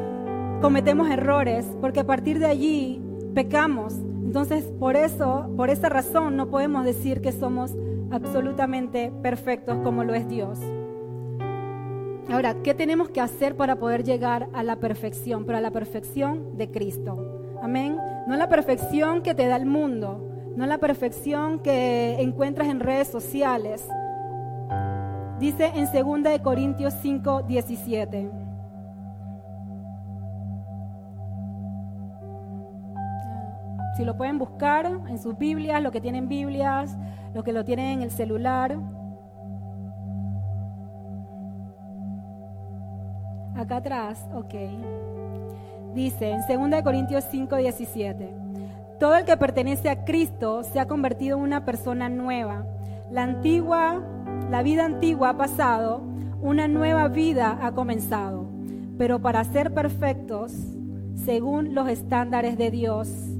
cometemos 0.61 1.09
errores, 1.09 1.65
porque 1.81 1.99
a 1.99 2.05
partir 2.05 2.39
de 2.39 2.45
allí 2.45 3.01
pecamos. 3.35 3.93
Entonces, 4.31 4.63
por 4.79 4.95
eso, 4.95 5.49
por 5.57 5.69
esa 5.69 5.89
razón, 5.89 6.37
no 6.37 6.49
podemos 6.49 6.85
decir 6.85 7.19
que 7.19 7.33
somos 7.33 7.75
absolutamente 8.11 9.11
perfectos 9.21 9.79
como 9.83 10.05
lo 10.05 10.13
es 10.13 10.25
Dios. 10.29 10.57
Ahora, 12.29 12.55
¿qué 12.63 12.73
tenemos 12.73 13.09
que 13.09 13.19
hacer 13.19 13.57
para 13.57 13.75
poder 13.75 14.05
llegar 14.05 14.47
a 14.53 14.63
la 14.63 14.77
perfección? 14.77 15.43
Pero 15.43 15.57
a 15.57 15.61
la 15.61 15.71
perfección 15.71 16.55
de 16.55 16.71
Cristo. 16.71 17.57
Amén. 17.61 17.97
No 18.25 18.37
la 18.37 18.47
perfección 18.47 19.21
que 19.21 19.35
te 19.35 19.47
da 19.47 19.57
el 19.57 19.65
mundo, 19.65 20.25
no 20.55 20.65
la 20.65 20.77
perfección 20.77 21.59
que 21.59 22.21
encuentras 22.21 22.69
en 22.69 22.79
redes 22.79 23.09
sociales. 23.09 23.85
Dice 25.41 25.73
en 25.75 25.89
2 25.91 26.39
Corintios 26.39 26.93
5, 27.01 27.43
17. 27.49 28.31
Si 34.01 34.05
lo 34.05 34.17
pueden 34.17 34.39
buscar 34.39 34.87
en 35.09 35.19
sus 35.19 35.37
Biblias, 35.37 35.79
los 35.79 35.91
que 35.91 36.01
tienen 36.01 36.27
Biblias, 36.27 36.97
los 37.35 37.43
que 37.43 37.53
lo 37.53 37.63
tienen 37.63 37.99
en 37.99 38.01
el 38.01 38.09
celular. 38.09 38.75
Acá 43.55 43.75
atrás, 43.75 44.27
ok. 44.33 44.55
Dice 45.93 46.31
en 46.31 46.71
2 46.71 46.81
Corintios 46.81 47.25
5, 47.29 47.57
17. 47.57 48.33
Todo 48.99 49.17
el 49.17 49.25
que 49.25 49.37
pertenece 49.37 49.87
a 49.91 50.03
Cristo 50.03 50.63
se 50.63 50.79
ha 50.79 50.87
convertido 50.87 51.37
en 51.37 51.43
una 51.43 51.63
persona 51.63 52.09
nueva. 52.09 52.65
La 53.11 53.21
antigua, 53.21 54.01
la 54.49 54.63
vida 54.63 54.83
antigua 54.83 55.29
ha 55.29 55.37
pasado, 55.37 56.01
una 56.41 56.67
nueva 56.67 57.07
vida 57.07 57.59
ha 57.61 57.71
comenzado. 57.73 58.49
Pero 58.97 59.21
para 59.21 59.43
ser 59.43 59.75
perfectos, 59.75 60.53
según 61.23 61.75
los 61.75 61.87
estándares 61.87 62.57
de 62.57 62.71
Dios, 62.71 63.37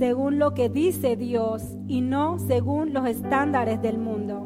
según 0.00 0.38
lo 0.38 0.54
que 0.54 0.70
dice 0.70 1.14
Dios 1.14 1.76
y 1.86 2.00
no 2.00 2.38
según 2.38 2.94
los 2.94 3.06
estándares 3.06 3.82
del 3.82 3.98
mundo. 3.98 4.44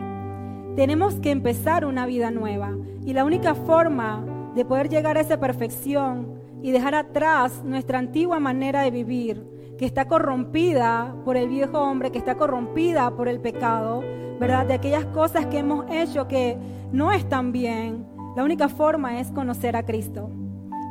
Tenemos 0.75 1.21
que 1.21 1.31
empezar 1.31 1.85
una 1.85 2.07
vida 2.07 2.33
nueva 2.33 2.73
y 3.07 3.13
la 3.13 3.25
única 3.25 3.55
forma 3.55 4.51
de 4.57 4.65
poder 4.65 4.89
llegar 4.89 5.17
a 5.17 5.21
esa 5.21 5.39
perfección 5.39 6.41
y 6.61 6.73
dejar 6.73 6.97
atrás 6.97 7.63
nuestra 7.65 8.01
antigua 8.01 8.41
manera 8.41 8.83
de 8.83 8.91
vivir, 8.91 9.47
que 9.79 9.87
está 9.87 10.09
corrompida 10.09 11.15
por 11.25 11.37
el 11.37 11.49
viejo 11.49 11.79
hombre, 11.79 12.11
que 12.11 12.19
está 12.19 12.35
corrompida 12.35 13.13
por 13.13 13.29
el 13.29 13.39
pecado, 13.39 14.03
¿verdad? 14.41 14.67
De 14.67 14.75
aquellas 14.75 15.05
cosas 15.05 15.47
que 15.47 15.59
hemos 15.59 15.89
hecho 15.89 16.27
que 16.27 16.59
no 16.91 17.13
están 17.13 17.53
bien. 17.53 18.05
La 18.35 18.43
única 18.43 18.69
forma 18.69 19.21
es 19.21 19.31
conocer 19.31 19.77
a 19.77 19.87
Cristo, 19.87 20.33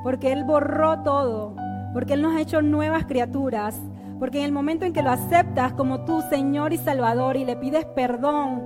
porque 0.05 0.31
Él 0.31 0.45
borró 0.45 1.03
todo, 1.03 1.53
porque 1.93 2.13
Él 2.13 2.21
nos 2.21 2.33
ha 2.33 2.39
hecho 2.39 2.61
nuevas 2.61 3.05
criaturas 3.05 3.77
porque 4.19 4.39
en 4.39 4.45
el 4.45 4.51
momento 4.51 4.85
en 4.85 4.93
que 4.93 5.01
lo 5.01 5.11
aceptas 5.11 5.73
como 5.73 6.05
tu 6.05 6.21
Señor 6.21 6.73
y 6.73 6.77
Salvador 6.77 7.35
y 7.37 7.45
le 7.45 7.55
pides 7.55 7.85
perdón, 7.85 8.61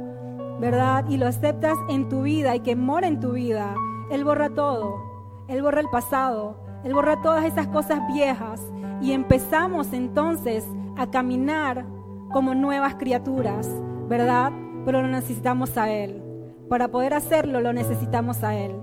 ¿verdad? 0.60 1.06
Y 1.10 1.18
lo 1.18 1.28
aceptas 1.28 1.78
en 1.90 2.10
tu 2.10 2.24
vida 2.24 2.56
y 2.56 2.62
que 2.62 2.76
mora 2.76 3.08
en 3.08 3.20
tu 3.20 3.34
vida, 3.34 3.76
Él 4.12 4.24
borra 4.24 4.50
todo. 4.50 5.08
Él 5.48 5.62
borra 5.62 5.80
el 5.80 5.90
pasado. 5.90 6.58
Él 6.84 6.94
borra 6.94 7.22
todas 7.22 7.46
esas 7.46 7.68
cosas 7.68 8.02
viejas. 8.14 8.62
Y 9.02 9.12
empezamos 9.12 9.94
entonces 9.94 10.66
a 10.98 11.08
caminar 11.08 11.86
como 12.32 12.56
nuevas 12.56 12.96
criaturas, 12.96 13.70
¿verdad? 14.10 14.52
Pero 14.86 15.02
lo 15.02 15.08
necesitamos 15.08 15.78
a 15.78 15.90
Él. 15.90 16.24
Para 16.70 16.90
poder 16.90 17.14
hacerlo 17.14 17.62
lo 17.62 17.72
necesitamos 17.72 18.44
a 18.44 18.56
Él. 18.56 18.76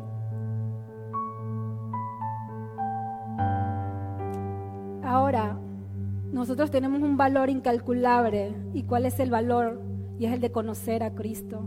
Ahora, 5.02 5.58
nosotros 6.34 6.72
tenemos 6.72 7.00
un 7.00 7.16
valor 7.16 7.48
incalculable. 7.48 8.54
¿Y 8.74 8.82
cuál 8.82 9.06
es 9.06 9.20
el 9.20 9.30
valor? 9.30 9.80
Y 10.18 10.26
es 10.26 10.32
el 10.32 10.40
de 10.40 10.50
conocer 10.50 11.04
a 11.04 11.14
Cristo. 11.14 11.62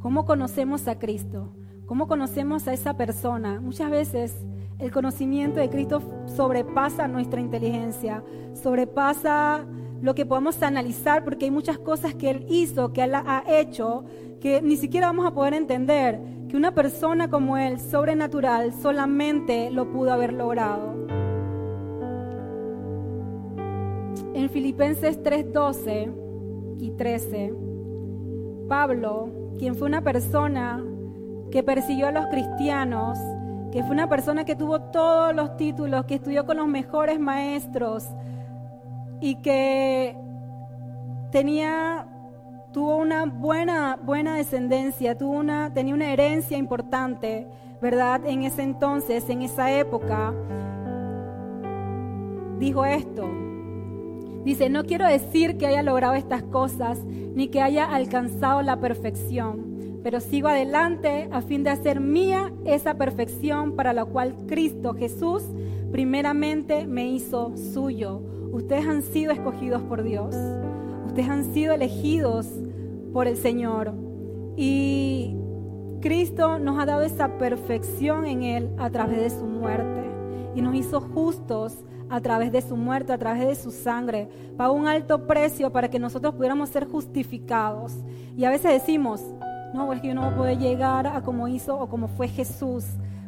¿Cómo 0.00 0.26
conocemos 0.26 0.86
a 0.86 0.98
Cristo? 0.98 1.54
¿Cómo 1.86 2.06
conocemos 2.06 2.68
a 2.68 2.74
esa 2.74 2.98
persona? 2.98 3.58
Muchas 3.58 3.90
veces 3.90 4.36
el 4.78 4.92
conocimiento 4.92 5.60
de 5.60 5.70
Cristo 5.70 6.02
sobrepasa 6.26 7.08
nuestra 7.08 7.40
inteligencia, 7.40 8.22
sobrepasa 8.52 9.64
lo 10.02 10.14
que 10.14 10.26
podemos 10.26 10.62
analizar, 10.62 11.24
porque 11.24 11.46
hay 11.46 11.50
muchas 11.50 11.78
cosas 11.78 12.14
que 12.14 12.28
Él 12.28 12.46
hizo, 12.50 12.92
que 12.92 13.02
Él 13.02 13.14
ha 13.14 13.44
hecho, 13.48 14.04
que 14.42 14.60
ni 14.60 14.76
siquiera 14.76 15.06
vamos 15.06 15.24
a 15.24 15.32
poder 15.32 15.54
entender, 15.54 16.20
que 16.48 16.56
una 16.56 16.74
persona 16.74 17.30
como 17.30 17.56
Él, 17.56 17.80
sobrenatural, 17.80 18.74
solamente 18.74 19.70
lo 19.70 19.90
pudo 19.90 20.12
haber 20.12 20.34
logrado. 20.34 20.95
En 24.46 24.52
Filipenses 24.52 25.20
3:12 25.24 26.08
y 26.78 26.92
13, 26.92 27.52
Pablo, 28.68 29.28
quien 29.58 29.74
fue 29.74 29.88
una 29.88 30.02
persona 30.02 30.84
que 31.50 31.64
persiguió 31.64 32.06
a 32.06 32.12
los 32.12 32.26
cristianos, 32.26 33.18
que 33.72 33.82
fue 33.82 33.90
una 33.90 34.08
persona 34.08 34.44
que 34.44 34.54
tuvo 34.54 34.82
todos 34.82 35.34
los 35.34 35.56
títulos, 35.56 36.04
que 36.04 36.14
estudió 36.14 36.46
con 36.46 36.58
los 36.58 36.68
mejores 36.68 37.18
maestros 37.18 38.08
y 39.20 39.34
que 39.42 40.16
tenía 41.32 42.06
tuvo 42.72 42.98
una 42.98 43.24
buena 43.24 43.98
buena 44.00 44.36
descendencia, 44.36 45.18
tuvo 45.18 45.38
una 45.40 45.74
tenía 45.74 45.92
una 45.92 46.12
herencia 46.12 46.56
importante, 46.56 47.48
¿verdad? 47.82 48.24
En 48.24 48.44
ese 48.44 48.62
entonces, 48.62 49.28
en 49.28 49.42
esa 49.42 49.72
época, 49.72 50.32
dijo 52.60 52.84
esto. 52.84 53.45
Dice, 54.46 54.70
no 54.70 54.84
quiero 54.84 55.08
decir 55.08 55.58
que 55.58 55.66
haya 55.66 55.82
logrado 55.82 56.14
estas 56.14 56.44
cosas 56.44 57.04
ni 57.04 57.48
que 57.48 57.60
haya 57.60 57.84
alcanzado 57.84 58.62
la 58.62 58.78
perfección, 58.78 59.98
pero 60.04 60.20
sigo 60.20 60.46
adelante 60.46 61.28
a 61.32 61.42
fin 61.42 61.64
de 61.64 61.70
hacer 61.70 61.98
mía 61.98 62.52
esa 62.64 62.94
perfección 62.94 63.72
para 63.72 63.92
la 63.92 64.04
cual 64.04 64.36
Cristo 64.46 64.94
Jesús 64.94 65.42
primeramente 65.90 66.86
me 66.86 67.08
hizo 67.08 67.56
suyo. 67.56 68.22
Ustedes 68.52 68.86
han 68.86 69.02
sido 69.02 69.32
escogidos 69.32 69.82
por 69.82 70.04
Dios, 70.04 70.36
ustedes 71.06 71.28
han 71.28 71.52
sido 71.52 71.74
elegidos 71.74 72.46
por 73.12 73.26
el 73.26 73.36
Señor. 73.36 73.94
Y 74.56 75.34
Cristo 76.00 76.60
nos 76.60 76.78
ha 76.78 76.86
dado 76.86 77.02
esa 77.02 77.36
perfección 77.36 78.24
en 78.26 78.44
Él 78.44 78.70
a 78.78 78.90
través 78.90 79.18
de 79.18 79.30
su 79.30 79.44
muerte. 79.44 80.08
Y 80.54 80.62
nos 80.62 80.76
hizo 80.76 81.00
justos 81.00 81.84
a 82.08 82.20
través 82.20 82.52
de 82.52 82.62
su 82.62 82.76
muerte, 82.76 83.12
a 83.12 83.18
través 83.18 83.46
de 83.46 83.54
su 83.54 83.70
sangre. 83.70 84.28
Pagó 84.56 84.74
un 84.74 84.86
alto 84.86 85.26
precio 85.26 85.72
para 85.72 85.88
que 85.88 85.98
nosotros 85.98 86.34
pudiéramos 86.34 86.70
ser 86.70 86.86
justificados. 86.86 87.92
Y 88.36 88.44
a 88.44 88.50
veces 88.50 88.72
decimos, 88.72 89.22
no, 89.74 89.92
es 89.92 90.00
que 90.00 90.08
yo 90.08 90.14
no 90.14 90.22
voy 90.22 90.32
a 90.32 90.36
poder 90.36 90.58
llegar 90.58 91.06
a 91.06 91.22
como 91.22 91.48
hizo 91.48 91.78
o 91.78 91.88
como 91.88 92.08
fue 92.08 92.28
Jesús. 92.28 92.84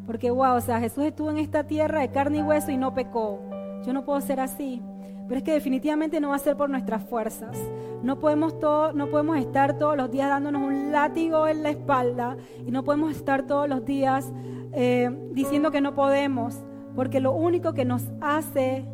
Porque, 0.07 0.31
wow, 0.31 0.57
o 0.57 0.61
sea, 0.61 0.81
Jesús 0.81 1.05
estuvo 1.05 1.31
en 1.31 1.39
esta 1.39 1.65
tierra 1.65 2.01
de 2.01 2.11
carne 2.11 2.39
y 2.39 2.43
hueso 2.43 2.71
y 2.71 2.77
no 2.77 2.95
pecó. 2.95 3.43
Yo 3.85 3.93
no 3.93 4.05
puedo 4.05 4.21
ser 4.21 4.41
así. 4.41 4.83
Pero 5.27 5.39
es 5.39 5.45
que 5.45 5.53
definitivamente 5.53 6.21
no 6.21 6.31
va 6.31 6.37
a 6.37 6.39
ser 6.39 6.57
por 6.57 6.71
nuestras 6.71 7.05
fuerzas. 7.05 7.59
No 8.03 8.19
podemos, 8.19 8.59
todo, 8.59 8.95
no 8.95 9.09
podemos 9.09 9.37
estar 9.37 9.77
todos 9.77 9.97
los 9.97 10.11
días 10.11 10.31
dándonos 10.31 10.63
un 10.63 10.91
látigo 10.91 11.47
en 11.47 11.63
la 11.63 11.71
espalda 11.71 12.37
y 12.67 12.71
no 12.71 12.85
podemos 12.85 13.15
estar 13.15 13.43
todos 13.47 13.69
los 13.69 13.85
días 13.85 14.33
eh, 14.73 15.11
diciendo 15.33 15.71
que 15.71 15.83
no 15.83 15.95
podemos. 15.95 16.55
Porque 16.99 17.21
lo 17.21 17.31
único 17.31 17.75
que 17.75 17.85
nos 17.85 18.03
hace 18.21 18.85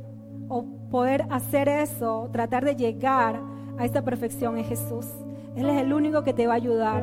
o 0.50 0.66
poder 0.90 1.24
hacer 1.30 1.70
eso, 1.70 2.28
tratar 2.32 2.62
de 2.62 2.76
llegar 2.76 3.40
a 3.78 3.86
esa 3.86 4.02
perfección 4.02 4.58
es 4.58 4.68
Jesús. 4.68 5.06
Él 5.56 5.70
es 5.70 5.80
el 5.80 5.90
único 5.90 6.22
que 6.22 6.34
te 6.34 6.46
va 6.46 6.52
a 6.52 6.56
ayudar. 6.56 7.02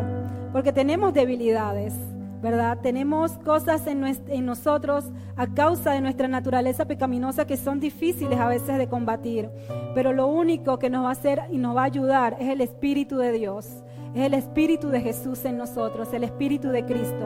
Porque 0.53 0.72
tenemos 0.72 1.12
debilidades, 1.12 1.96
¿verdad? 2.43 2.77
Tenemos 2.84 3.31
cosas 3.39 3.88
en, 3.88 4.05
en, 4.05 4.46
nosotros 4.46 5.05
a 5.38 5.48
causa 5.48 5.93
de 5.93 6.01
nuestra 6.01 6.27
naturaleza 6.27 6.86
pecaminosa 6.86 7.48
que 7.48 7.58
son 7.58 7.79
difíciles 7.79 8.39
a 8.39 8.48
veces 8.48 8.77
de 8.77 8.88
combatir. 8.88 9.50
Pero 9.96 10.13
lo 10.13 10.27
único 10.27 10.77
que 10.77 10.91
nos 10.91 11.03
va 11.03 11.10
a 11.10 11.13
hacer 11.13 11.41
y 11.50 11.58
nos 11.58 11.75
va 11.75 11.81
a 11.81 11.86
ayudar 11.86 12.38
es 12.39 12.48
el 12.48 12.62
Espíritu 12.62 13.17
de 13.17 13.31
Dios. 13.31 13.65
Es 14.13 14.22
el 14.22 14.36
Espíritu 14.36 14.89
de 14.89 15.01
Jesús 15.01 15.46
en 15.46 15.58
nosotros, 15.58 16.13
el 16.13 16.24
Espíritu 16.25 16.70
de 16.70 16.86
Cristo. 16.86 17.25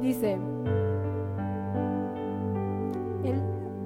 Dice, 0.00 0.38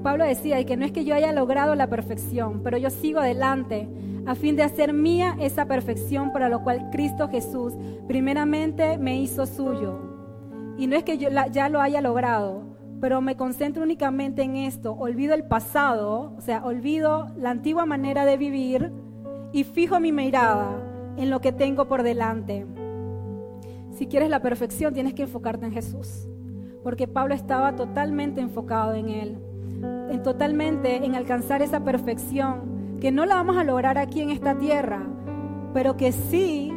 Pablo 0.02 0.25
decía, 0.25 0.64
que 0.64 0.76
no 0.76 0.85
es 0.85 0.93
que 0.93 1.05
yo 1.05 1.14
haya 1.14 1.33
logrado 1.33 1.75
la 1.75 1.88
perfección, 1.88 2.62
pero 2.62 2.78
yo 2.78 2.90
sigo 2.90 3.21
adelante 3.21 3.88
a 4.26 4.35
fin 4.35 4.57
de 4.57 4.62
hacer 4.62 4.93
mía 4.93 5.37
esa 5.40 5.67
perfección 5.67 6.33
para 6.33 6.49
lo 6.49 6.62
cual 6.62 6.90
Cristo 6.90 7.28
Jesús 7.28 7.75
primeramente 8.07 8.99
me 8.99 9.21
hizo 9.21 9.47
suyo. 9.47 9.99
Y 10.76 10.87
no 10.87 10.97
es 10.97 11.02
que 11.02 11.19
yo 11.19 11.31
ya 11.50 11.69
lo 11.69 11.81
haya 11.81 12.00
logrado, 12.00 12.62
pero 13.00 13.21
me 13.21 13.37
concentro 13.37 13.83
únicamente 13.83 14.43
en 14.43 14.57
esto, 14.57 14.93
olvido 14.93 15.35
el 15.35 15.45
pasado, 15.45 16.35
o 16.37 16.40
sea, 16.40 16.64
olvido 16.64 17.33
la 17.37 17.50
antigua 17.50 17.85
manera 17.85 18.25
de 18.25 18.37
vivir 18.37 18.93
y 19.52 19.64
fijo 19.64 19.99
mi 19.99 20.12
mirada 20.12 20.76
en 21.17 21.31
lo 21.31 21.40
que 21.40 21.50
tengo 21.52 21.88
por 21.88 22.05
delante. 22.05 22.67
Si 23.90 24.07
quieres 24.07 24.31
la 24.31 24.43
perfección, 24.43 24.95
tienes 24.95 25.14
que 25.14 25.23
enfocarte 25.23 25.67
en 25.67 25.73
Jesús, 25.73 26.28
porque 26.85 27.09
Pablo 27.09 27.35
estaba 27.35 27.75
totalmente 27.75 28.40
enfocado 28.40 28.95
en 28.95 29.09
Él 29.09 29.48
en 29.83 30.23
totalmente 30.23 31.05
en 31.05 31.14
alcanzar 31.14 31.62
esa 31.62 31.85
perfección, 31.85 32.99
que 33.01 33.12
no 33.12 33.27
la 33.27 33.37
vamos 33.37 33.57
a 33.57 33.64
lograr 33.64 33.99
aquí 33.99 34.21
en 34.21 34.31
esta 34.31 34.57
tierra, 34.59 35.07
pero 35.73 35.97
que 35.97 36.12
sí 36.12 36.73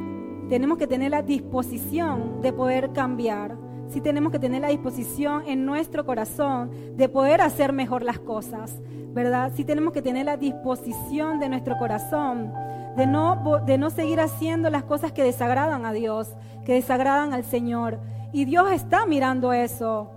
tenemos 0.49 0.77
que 0.77 0.87
tener 0.87 1.11
la 1.11 1.21
disposición 1.21 2.41
de 2.41 2.53
poder 2.53 2.91
cambiar, 2.91 3.57
sí 3.89 4.01
tenemos 4.01 4.31
que 4.31 4.39
tener 4.39 4.61
la 4.61 4.69
disposición 4.69 5.43
en 5.47 5.65
nuestro 5.65 6.05
corazón 6.05 6.71
de 6.95 7.09
poder 7.09 7.41
hacer 7.41 7.73
mejor 7.73 8.03
las 8.03 8.19
cosas, 8.19 8.81
¿verdad? 9.13 9.51
Sí 9.55 9.65
tenemos 9.65 9.93
que 9.93 10.01
tener 10.01 10.25
la 10.25 10.37
disposición 10.37 11.39
de 11.39 11.49
nuestro 11.49 11.77
corazón 11.77 12.51
de 12.95 13.07
no, 13.07 13.61
de 13.65 13.77
no 13.77 13.89
seguir 13.89 14.19
haciendo 14.19 14.69
las 14.69 14.83
cosas 14.83 15.11
que 15.11 15.23
desagradan 15.23 15.85
a 15.85 15.93
Dios, 15.93 16.33
que 16.65 16.73
desagradan 16.73 17.33
al 17.33 17.43
Señor. 17.43 17.99
Y 18.33 18.45
Dios 18.45 18.71
está 18.71 19.05
mirando 19.05 19.53
eso. 19.53 20.11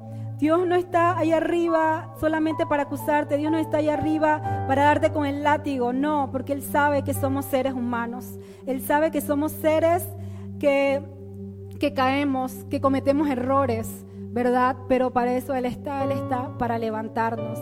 Dios 0.44 0.66
no 0.66 0.74
está 0.74 1.16
ahí 1.16 1.33
arriba 1.33 2.12
solamente 2.20 2.66
para 2.66 2.83
acusarte, 2.83 3.38
Dios 3.38 3.50
no 3.50 3.57
está 3.57 3.78
ahí 3.78 3.88
arriba 3.88 4.66
para 4.68 4.85
darte 4.85 5.11
con 5.11 5.24
el 5.24 5.42
látigo, 5.42 5.94
no, 5.94 6.28
porque 6.30 6.52
Él 6.52 6.61
sabe 6.61 7.02
que 7.02 7.14
somos 7.14 7.46
seres 7.46 7.72
humanos, 7.72 8.38
Él 8.66 8.83
sabe 8.83 9.11
que 9.11 9.22
somos 9.22 9.52
seres 9.52 10.07
que, 10.61 11.00
que 11.80 11.94
caemos, 11.94 12.52
que 12.68 12.83
cometemos 12.83 13.30
errores, 13.30 13.88
¿verdad? 14.33 14.76
Pero 14.87 15.14
para 15.14 15.33
eso 15.33 15.54
Él 15.54 15.64
está, 15.64 16.04
Él 16.04 16.12
está 16.12 16.59
para 16.59 16.76
levantarnos, 16.76 17.59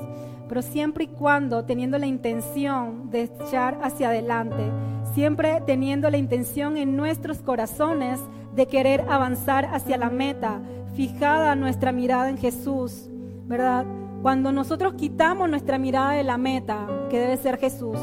pero 0.49 0.61
siempre 0.61 1.05
y 1.05 1.07
cuando 1.07 1.65
teniendo 1.65 1.99
la 1.99 2.07
intención 2.07 3.11
de 3.11 3.23
echar 3.23 3.79
hacia 3.85 4.09
adelante, 4.09 4.73
siempre 5.15 5.63
teniendo 5.65 6.11
la 6.11 6.19
intención 6.19 6.77
en 6.77 6.97
nuestros 6.97 7.43
corazones 7.43 8.19
de 8.57 8.67
querer 8.67 9.05
avanzar 9.09 9.67
hacia 9.67 9.97
la 9.97 10.11
meta, 10.11 10.61
fijada 10.95 11.55
nuestra 11.55 11.93
mirada 11.93 12.29
en 12.29 12.39
Jesús, 12.39 13.09
¿verdad? 13.47 13.87
Cuando 14.23 14.53
nosotros 14.53 14.95
quitamos 14.95 15.49
nuestra 15.49 15.79
mirada 15.79 16.13
de 16.13 16.23
la 16.23 16.39
meta, 16.39 16.87
que 17.11 17.19
debe 17.19 17.37
ser 17.37 17.59
Jesús, 17.59 17.99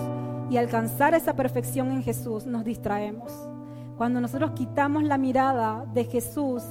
y 0.49 0.57
alcanzar 0.57 1.13
esa 1.13 1.35
perfección 1.35 1.91
en 1.91 2.03
Jesús, 2.03 2.45
nos 2.45 2.65
distraemos. 2.65 3.31
Cuando 3.97 4.19
nosotros 4.19 4.51
quitamos 4.51 5.03
la 5.03 5.17
mirada 5.17 5.85
de 5.93 6.05
Jesús, 6.05 6.63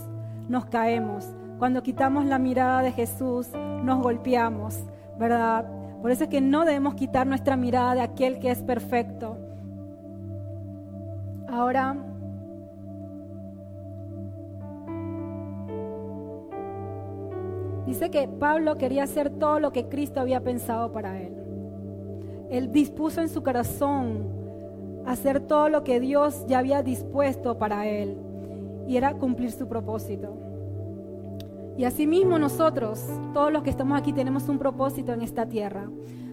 nos 0.48 0.66
caemos. 0.66 1.26
Cuando 1.58 1.82
quitamos 1.82 2.24
la 2.24 2.38
mirada 2.38 2.82
de 2.82 2.92
Jesús, 2.92 3.48
nos 3.84 4.02
golpeamos, 4.02 4.76
¿verdad? 5.18 5.66
Por 6.00 6.10
eso 6.10 6.24
es 6.24 6.30
que 6.30 6.40
no 6.40 6.64
debemos 6.64 6.94
quitar 6.94 7.26
nuestra 7.26 7.56
mirada 7.56 7.94
de 7.94 8.00
aquel 8.02 8.38
que 8.38 8.50
es 8.50 8.62
perfecto. 8.62 9.36
Ahora 11.48 11.96
Dice 17.88 18.10
que 18.10 18.28
Pablo 18.28 18.76
quería 18.76 19.04
hacer 19.04 19.30
todo 19.30 19.60
lo 19.60 19.72
que 19.72 19.88
Cristo 19.88 20.20
había 20.20 20.42
pensado 20.42 20.92
para 20.92 21.22
él. 21.22 21.32
Él 22.50 22.70
dispuso 22.70 23.22
en 23.22 23.30
su 23.30 23.42
corazón 23.42 24.28
hacer 25.06 25.40
todo 25.40 25.70
lo 25.70 25.84
que 25.84 25.98
Dios 25.98 26.44
ya 26.46 26.58
había 26.58 26.82
dispuesto 26.82 27.56
para 27.56 27.86
él 27.86 28.18
y 28.86 28.98
era 28.98 29.14
cumplir 29.14 29.52
su 29.52 29.68
propósito. 29.68 30.36
Y 31.78 31.84
asimismo 31.84 32.38
nosotros, 32.38 33.02
todos 33.32 33.50
los 33.50 33.62
que 33.62 33.70
estamos 33.70 33.98
aquí, 33.98 34.12
tenemos 34.12 34.50
un 34.50 34.58
propósito 34.58 35.14
en 35.14 35.22
esta 35.22 35.46
tierra. 35.46 35.88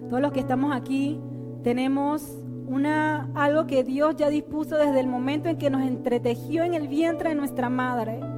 Todos 0.10 0.22
los 0.22 0.34
que 0.34 0.42
estamos 0.42 0.76
aquí 0.76 1.22
tenemos 1.64 2.38
una, 2.68 3.32
algo 3.34 3.66
que 3.66 3.86
Dios 3.86 4.18
ya 4.18 4.28
dispuso 4.28 4.76
desde 4.76 5.00
el 5.00 5.08
momento 5.08 5.48
en 5.48 5.58
que 5.58 5.70
nos 5.70 5.84
entretejió 5.84 6.66
en 6.66 6.74
el 6.74 6.90
vientre 6.90 7.30
de 7.30 7.36
nuestra 7.36 7.70
madre 7.70 8.35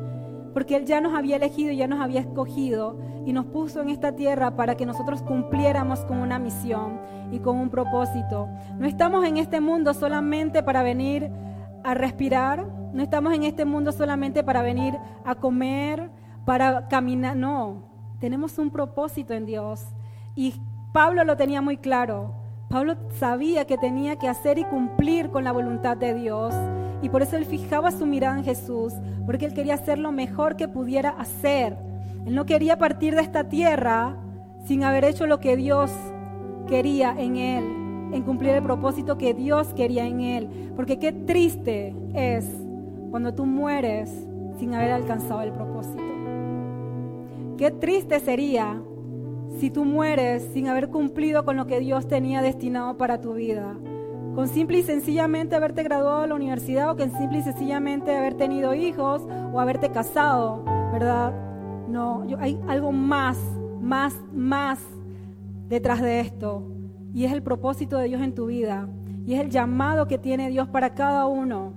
porque 0.57 0.75
Él 0.75 0.85
ya 0.85 1.01
nos 1.01 1.13
había 1.13 1.35
elegido 1.35 1.71
y 1.71 1.77
ya 1.77 1.87
nos 1.87 2.01
había 2.01 2.21
escogido 2.21 2.97
y 3.27 3.31
nos 3.31 3.45
puso 3.45 3.79
en 3.79 3.89
esta 3.89 4.13
tierra 4.13 4.55
para 4.55 4.73
que 4.73 4.87
nosotros 4.87 5.21
cumpliéramos 5.21 5.99
con 5.99 6.17
una 6.17 6.39
misión 6.39 6.99
y 7.31 7.37
con 7.37 7.57
un 7.59 7.69
propósito. 7.69 8.49
No 8.79 8.87
estamos 8.87 9.23
en 9.23 9.37
este 9.37 9.61
mundo 9.61 9.93
solamente 9.93 10.63
para 10.63 10.81
venir 10.81 11.29
a 11.83 11.93
respirar, 11.93 12.65
no 12.91 13.03
estamos 13.03 13.35
en 13.35 13.43
este 13.43 13.65
mundo 13.65 13.91
solamente 13.91 14.43
para 14.43 14.63
venir 14.63 14.97
a 15.23 15.35
comer, 15.35 16.09
para 16.43 16.87
caminar, 16.87 17.35
no, 17.35 17.83
tenemos 18.19 18.57
un 18.57 18.71
propósito 18.71 19.35
en 19.35 19.45
Dios. 19.45 19.85
Y 20.33 20.55
Pablo 20.91 21.23
lo 21.23 21.37
tenía 21.37 21.61
muy 21.61 21.77
claro. 21.77 22.33
Pablo 22.67 22.95
sabía 23.19 23.65
que 23.65 23.77
tenía 23.77 24.15
que 24.15 24.27
hacer 24.27 24.57
y 24.57 24.63
cumplir 24.63 25.29
con 25.29 25.43
la 25.43 25.51
voluntad 25.51 25.97
de 25.97 26.15
Dios. 26.15 26.55
Y 27.01 27.09
por 27.09 27.21
eso 27.21 27.37
él 27.37 27.45
fijaba 27.45 27.91
su 27.91 28.05
mirada 28.05 28.37
en 28.37 28.43
Jesús, 28.43 28.93
porque 29.25 29.45
él 29.45 29.53
quería 29.53 29.75
hacer 29.75 29.99
lo 29.99 30.11
mejor 30.11 30.55
que 30.55 30.67
pudiera 30.67 31.09
hacer. 31.09 31.77
Él 32.25 32.33
no 32.35 32.45
quería 32.45 32.77
partir 32.77 33.15
de 33.15 33.21
esta 33.21 33.47
tierra 33.47 34.17
sin 34.65 34.83
haber 34.83 35.05
hecho 35.05 35.27
lo 35.27 35.39
que 35.39 35.55
Dios 35.55 35.91
quería 36.67 37.15
en 37.17 37.37
él, 37.37 37.63
en 38.13 38.23
cumplir 38.23 38.51
el 38.51 38.63
propósito 38.63 39.17
que 39.17 39.33
Dios 39.33 39.73
quería 39.73 40.05
en 40.05 40.21
él. 40.21 40.71
Porque 40.75 40.97
qué 40.97 41.11
triste 41.11 41.95
es 42.13 42.45
cuando 43.11 43.33
tú 43.33 43.45
mueres 43.45 44.11
sin 44.59 44.73
haber 44.73 44.91
alcanzado 44.91 45.41
el 45.41 45.51
propósito. 45.51 46.03
Qué 47.57 47.71
triste 47.71 48.19
sería 48.19 48.81
si 49.59 49.69
tú 49.69 49.85
mueres 49.85 50.49
sin 50.53 50.67
haber 50.67 50.89
cumplido 50.89 51.45
con 51.45 51.57
lo 51.57 51.65
que 51.67 51.79
Dios 51.79 52.07
tenía 52.07 52.41
destinado 52.41 52.97
para 52.97 53.21
tu 53.21 53.33
vida 53.33 53.75
con 54.37 54.47
simple 54.47 54.77
y 54.77 54.83
sencillamente 54.83 55.55
haberte 55.55 55.81
graduado 55.81 56.21
de 56.21 56.27
la 56.27 56.35
universidad 56.35 56.91
o 56.91 56.95
con 56.95 57.09
simple 57.09 57.39
y 57.39 57.41
sencillamente 57.41 58.15
haber 58.15 58.35
tenido 58.35 58.75
hijos 58.75 59.23
o 59.51 59.59
haberte 59.59 59.89
casado, 59.89 60.63
¿verdad? 60.93 61.33
No, 61.87 62.23
hay 62.37 62.59
algo 62.67 62.91
más, 62.91 63.39
más, 63.81 64.15
más 64.31 64.79
detrás 65.67 66.03
de 66.03 66.19
esto. 66.19 66.71
Y 67.15 67.25
es 67.25 67.33
el 67.33 67.41
propósito 67.41 67.97
de 67.97 68.09
Dios 68.09 68.21
en 68.21 68.35
tu 68.35 68.45
vida. 68.45 68.87
Y 69.25 69.33
es 69.33 69.41
el 69.41 69.49
llamado 69.49 70.07
que 70.07 70.19
tiene 70.19 70.51
Dios 70.51 70.67
para 70.67 70.93
cada 70.93 71.25
uno. 71.25 71.73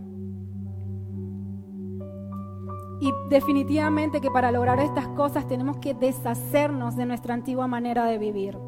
Y 3.01 3.11
definitivamente 3.31 4.21
que 4.21 4.31
para 4.31 4.53
lograr 4.53 4.81
estas 4.81 5.09
cosas 5.09 5.49
tenemos 5.49 5.79
que 5.79 5.95
deshacernos 5.95 6.95
de 6.95 7.07
nuestra 7.07 7.33
antigua 7.33 7.67
manera 7.67 8.05
de 8.05 8.19
vivir. 8.19 8.59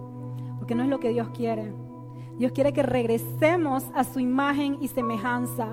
Porque 0.57 0.75
no 0.75 0.83
es 0.83 0.89
lo 0.89 0.99
que 0.99 1.11
Dios 1.11 1.29
quiere. 1.37 1.82
Dios 2.43 2.51
quiere 2.51 2.73
que 2.73 2.83
regresemos 2.83 3.85
a 3.95 4.03
su 4.03 4.19
imagen 4.19 4.79
y 4.81 4.89
semejanza. 4.89 5.69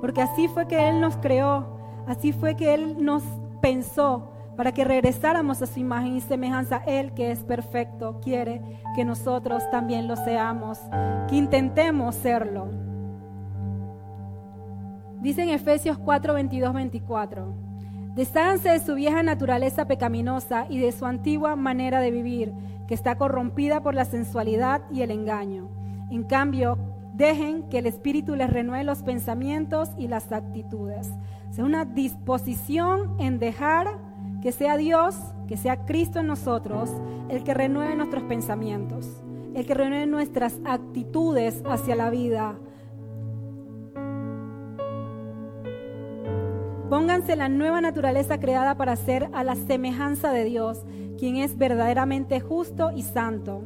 Porque 0.00 0.22
así 0.22 0.48
fue 0.48 0.66
que 0.66 0.88
Él 0.88 0.98
nos 0.98 1.18
creó. 1.18 1.76
Así 2.06 2.32
fue 2.32 2.56
que 2.56 2.72
Él 2.72 3.04
nos 3.04 3.22
pensó 3.60 4.30
para 4.56 4.72
que 4.72 4.84
regresáramos 4.84 5.60
a 5.60 5.66
su 5.66 5.80
imagen 5.80 6.16
y 6.16 6.22
semejanza. 6.22 6.80
Él 6.86 7.12
que 7.12 7.30
es 7.30 7.44
perfecto 7.44 8.20
quiere 8.22 8.62
que 8.96 9.04
nosotros 9.04 9.62
también 9.70 10.08
lo 10.08 10.16
seamos, 10.16 10.80
que 11.28 11.36
intentemos 11.36 12.14
serlo. 12.14 12.70
Dice 15.20 15.42
en 15.42 15.50
Efesios 15.50 15.98
4, 15.98 16.32
22, 16.32 16.72
24, 16.72 17.54
desháganse 18.14 18.70
de 18.70 18.80
su 18.80 18.94
vieja 18.94 19.22
naturaleza 19.22 19.86
pecaminosa 19.86 20.64
y 20.70 20.78
de 20.78 20.90
su 20.90 21.04
antigua 21.04 21.54
manera 21.54 22.00
de 22.00 22.10
vivir, 22.10 22.54
que 22.88 22.94
está 22.94 23.18
corrompida 23.18 23.82
por 23.82 23.94
la 23.94 24.06
sensualidad 24.06 24.80
y 24.90 25.02
el 25.02 25.10
engaño. 25.10 25.83
En 26.14 26.22
cambio, 26.22 26.78
dejen 27.12 27.64
que 27.64 27.78
el 27.78 27.86
Espíritu 27.86 28.36
les 28.36 28.48
renueve 28.48 28.84
los 28.84 29.02
pensamientos 29.02 29.90
y 29.98 30.06
las 30.06 30.30
actitudes. 30.30 31.10
Es 31.50 31.58
una 31.58 31.84
disposición 31.84 33.16
en 33.18 33.40
dejar 33.40 33.98
que 34.40 34.52
sea 34.52 34.76
Dios, 34.76 35.16
que 35.48 35.56
sea 35.56 35.84
Cristo 35.86 36.20
en 36.20 36.28
nosotros, 36.28 36.88
el 37.28 37.42
que 37.42 37.52
renueve 37.52 37.96
nuestros 37.96 38.22
pensamientos, 38.22 39.24
el 39.54 39.66
que 39.66 39.74
renueve 39.74 40.06
nuestras 40.06 40.60
actitudes 40.64 41.60
hacia 41.66 41.96
la 41.96 42.10
vida. 42.10 42.54
Pónganse 46.88 47.34
la 47.34 47.48
nueva 47.48 47.80
naturaleza 47.80 48.38
creada 48.38 48.76
para 48.76 48.94
ser 48.94 49.30
a 49.32 49.42
la 49.42 49.56
semejanza 49.56 50.30
de 50.30 50.44
Dios, 50.44 50.84
quien 51.18 51.38
es 51.38 51.58
verdaderamente 51.58 52.38
justo 52.38 52.92
y 52.94 53.02
santo. 53.02 53.64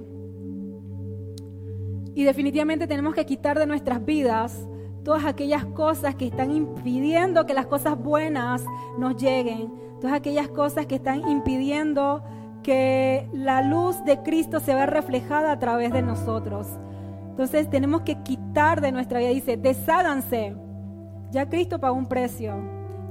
Y 2.19 2.25
definitivamente 2.25 2.89
tenemos 2.89 3.15
que 3.15 3.25
quitar 3.25 3.57
de 3.61 3.65
nuestras 3.65 4.05
vidas 4.05 4.67
todas 5.05 5.25
aquellas 5.25 5.65
cosas 5.67 6.17
que 6.17 6.27
están 6.27 6.51
impidiendo 6.51 7.47
que 7.47 7.55
las 7.55 7.67
cosas 7.67 7.97
buenas 7.97 8.65
nos 8.99 9.15
lleguen 9.23 9.73
todas 10.01 10.17
aquellas 10.17 10.49
cosas 10.49 10.87
que 10.87 10.97
están 10.97 11.29
impidiendo 11.29 12.25
que 12.65 13.29
la 13.33 13.63
luz 13.63 14.05
de 14.05 14.21
Cristo 14.25 14.59
se 14.59 14.75
vea 14.75 14.87
reflejada 14.87 15.53
a 15.53 15.61
través 15.61 15.93
de 15.93 16.03
nosotros. 16.03 16.67
Entonces 17.31 17.71
tenemos 17.71 18.01
que 18.01 18.21
quitar 18.25 18.81
de 18.81 18.91
nuestra 18.91 19.21
vida, 19.21 19.29
dice, 19.29 19.57
desháganse. 19.57 20.57
Ya 21.31 21.49
Cristo 21.49 21.79
pagó 21.79 21.97
un 21.97 22.09
precio, 22.09 22.57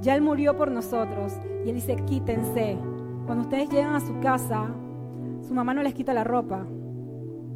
ya 0.02 0.16
Él 0.16 0.22
murió 0.22 0.58
por 0.58 0.70
nosotros. 0.70 1.32
Y 1.66 1.70
Él 1.70 1.76
dice, 1.76 1.96
quítense. 2.06 2.78
Cuando 3.26 3.44
ustedes 3.44 3.70
llegan 3.70 3.96
a 3.96 4.02
su 4.02 4.20
casa, 4.20 4.70
su 5.48 5.54
mamá 5.54 5.74
no 5.74 5.82
les 5.82 5.94
quita 5.94 6.14
la 6.14 6.26
ropa. 6.26 6.66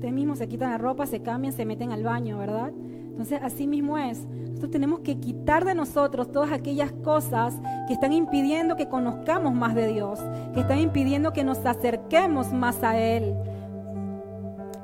Ustedes 0.02 0.16
mismos 0.16 0.40
se 0.40 0.48
quitan 0.48 0.72
la 0.72 0.80
ropa, 0.80 1.06
se 1.06 1.22
cambian, 1.22 1.54
se 1.54 1.64
meten 1.64 1.92
al 1.92 2.02
baño, 2.02 2.40
¿verdad? 2.40 2.72
Entonces 3.12 3.40
así 3.44 3.68
mismo 3.68 4.00
es 4.00 4.26
tenemos 4.72 5.02
que 5.02 5.20
quitar 5.20 5.64
de 5.64 5.76
nosotros 5.76 6.32
todas 6.32 6.52
aquellas 6.52 6.92
cosas 6.92 7.54
que 7.86 7.94
están 7.94 8.12
impidiendo 8.12 8.76
que 8.76 8.90
conozcamos 8.90 9.54
más 9.54 9.76
de 9.76 9.90
Dios, 9.90 10.20
que 10.56 10.62
están 10.62 10.80
impidiendo 10.80 11.34
que 11.34 11.44
nos 11.44 11.64
acerquemos 11.64 12.52
más 12.52 12.82
a 12.82 12.98
Él. 12.98 13.36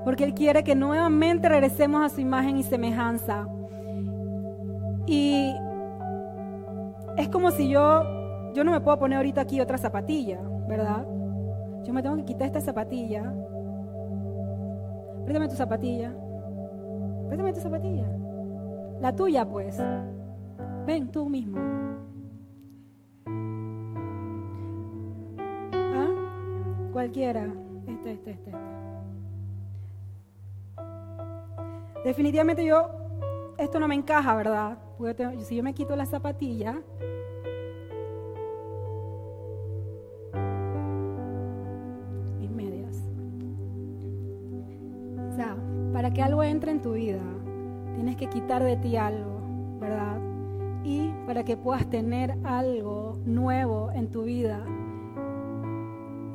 Porque 0.04 0.24
Él 0.24 0.36
quiere 0.36 0.64
que 0.64 0.76
nuevamente 0.76 1.50
regresemos 1.50 2.06
a 2.06 2.10
su 2.14 2.22
imagen 2.22 2.58
y 2.58 2.64
semejanza. 2.64 3.48
Y 5.08 5.52
es 7.18 7.28
como 7.30 7.50
si 7.50 7.70
yo, 7.70 8.04
yo 8.54 8.64
no 8.64 8.70
me 8.70 8.82
puedo 8.82 9.00
poner 9.00 9.18
ahorita 9.18 9.42
aquí 9.42 9.62
otra 9.62 9.80
zapatilla, 9.80 10.40
¿verdad? 10.68 11.08
Yo 11.86 11.92
me 11.92 12.04
tengo 12.04 12.18
que 12.18 12.26
quitar 12.26 12.46
esta 12.46 12.62
zapatilla. 12.62 13.34
Préstame 15.28 15.50
tu 15.50 15.56
zapatilla. 15.58 16.14
Préstame 17.28 17.52
tu 17.52 17.60
zapatilla. 17.60 18.08
La 19.02 19.14
tuya, 19.14 19.44
pues. 19.44 19.78
Ven 20.86 21.12
tú 21.12 21.28
mismo. 21.28 21.60
¿Ah? 25.74 26.08
Cualquiera. 26.94 27.54
Este, 27.88 28.12
este, 28.14 28.32
este, 28.32 28.52
este. 28.52 28.68
Definitivamente 32.06 32.64
yo, 32.64 32.90
esto 33.58 33.82
no 33.82 33.90
me 33.90 33.96
encaja, 33.96 34.34
¿verdad? 34.34 34.78
si 35.40 35.58
yo 35.58 35.64
me 35.64 35.74
quito 35.74 35.94
la 35.98 36.06
zapatilla, 36.06 36.82
en 46.70 46.82
tu 46.82 46.94
vida, 46.94 47.20
Tienes 47.98 48.16
que 48.16 48.28
quitar 48.28 48.64
de 48.64 48.78
ti 48.78 48.96
algo, 48.96 49.42
¿verdad? 49.80 50.20
Y 50.84 51.12
para 51.26 51.44
que 51.44 51.58
puedas 51.58 51.90
tener 51.90 52.38
algo 52.44 53.18
nuevo 53.26 53.90
en 53.92 54.12
tu 54.12 54.22
vida. 54.22 54.64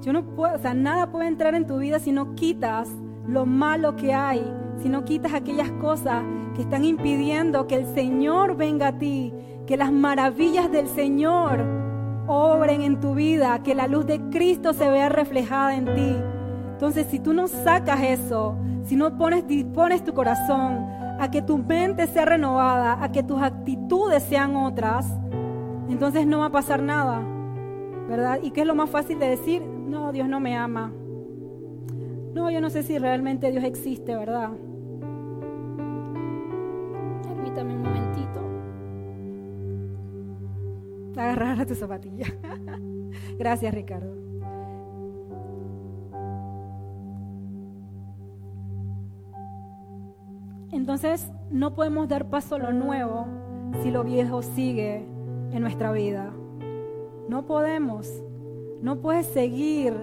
Yo 0.00 0.12
no 0.12 0.24
puedo, 0.24 0.56
o 0.56 0.58
sea, 0.58 0.74
nada 0.74 1.12
puede 1.12 1.28
entrar 1.28 1.54
en 1.54 1.68
tu 1.68 1.78
vida 1.78 2.00
si 2.00 2.10
no 2.10 2.34
quitas 2.34 2.90
lo 3.28 3.46
malo 3.46 3.94
que 3.94 4.12
hay, 4.12 4.44
si 4.82 4.88
no 4.88 5.04
quitas 5.04 5.34
aquellas 5.34 5.70
cosas 5.70 6.24
que 6.56 6.62
están 6.62 6.84
impidiendo 6.84 7.68
que 7.68 7.76
el 7.76 7.86
Señor 7.94 8.56
venga 8.56 8.88
a 8.88 8.98
ti, 8.98 9.32
que 9.64 9.76
las 9.76 9.92
maravillas 9.92 10.68
del 10.72 10.88
Señor 10.88 11.64
obren 12.26 12.82
en 12.82 12.98
tu 12.98 13.14
vida, 13.14 13.62
que 13.62 13.76
la 13.76 13.86
luz 13.86 14.04
de 14.06 14.18
Cristo 14.30 14.72
se 14.72 14.88
vea 14.88 15.08
reflejada 15.08 15.76
en 15.76 15.84
ti. 15.84 16.16
Entonces, 16.72 17.06
si 17.08 17.20
tú 17.20 17.32
no 17.32 17.46
sacas 17.46 18.02
eso, 18.02 18.56
si 18.84 18.96
no 18.96 19.16
pones, 19.16 19.46
dispones 19.46 20.04
tu 20.04 20.12
corazón 20.12 20.86
a 21.20 21.30
que 21.30 21.42
tu 21.42 21.58
mente 21.58 22.06
sea 22.06 22.24
renovada, 22.24 23.02
a 23.02 23.12
que 23.12 23.22
tus 23.22 23.40
actitudes 23.40 24.22
sean 24.24 24.56
otras, 24.56 25.06
entonces 25.88 26.26
no 26.26 26.40
va 26.40 26.46
a 26.46 26.52
pasar 26.52 26.82
nada, 26.82 27.22
¿verdad? 28.08 28.40
¿Y 28.42 28.50
qué 28.50 28.62
es 28.62 28.66
lo 28.66 28.74
más 28.74 28.90
fácil 28.90 29.18
de 29.18 29.28
decir? 29.28 29.62
No, 29.62 30.12
Dios 30.12 30.28
no 30.28 30.40
me 30.40 30.56
ama. 30.56 30.92
No, 32.34 32.50
yo 32.50 32.60
no 32.60 32.70
sé 32.70 32.82
si 32.82 32.98
realmente 32.98 33.50
Dios 33.50 33.62
existe, 33.62 34.16
¿verdad? 34.16 34.50
Permítame 37.28 37.74
un 37.74 37.82
momentito. 37.82 38.40
Agarrar 41.20 41.60
a 41.60 41.66
tu 41.66 41.74
zapatilla. 41.74 42.26
Gracias, 43.38 43.74
Ricardo. 43.74 44.31
Entonces 50.82 51.30
no 51.48 51.74
podemos 51.74 52.08
dar 52.08 52.28
paso 52.28 52.56
a 52.56 52.58
lo 52.58 52.72
nuevo 52.72 53.28
si 53.84 53.92
lo 53.92 54.02
viejo 54.02 54.42
sigue 54.42 55.06
en 55.52 55.60
nuestra 55.60 55.92
vida. 55.92 56.32
No 57.28 57.46
podemos. 57.46 58.10
No 58.80 58.96
puedes 58.96 59.26
seguir 59.26 59.94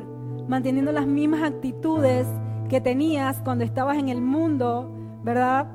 manteniendo 0.48 0.94
las 0.94 1.06
mismas 1.06 1.44
actitudes 1.44 2.26
que 2.70 2.80
tenías 2.80 3.42
cuando 3.44 3.66
estabas 3.66 3.98
en 3.98 4.08
el 4.08 4.22
mundo, 4.22 4.90
¿verdad? 5.22 5.68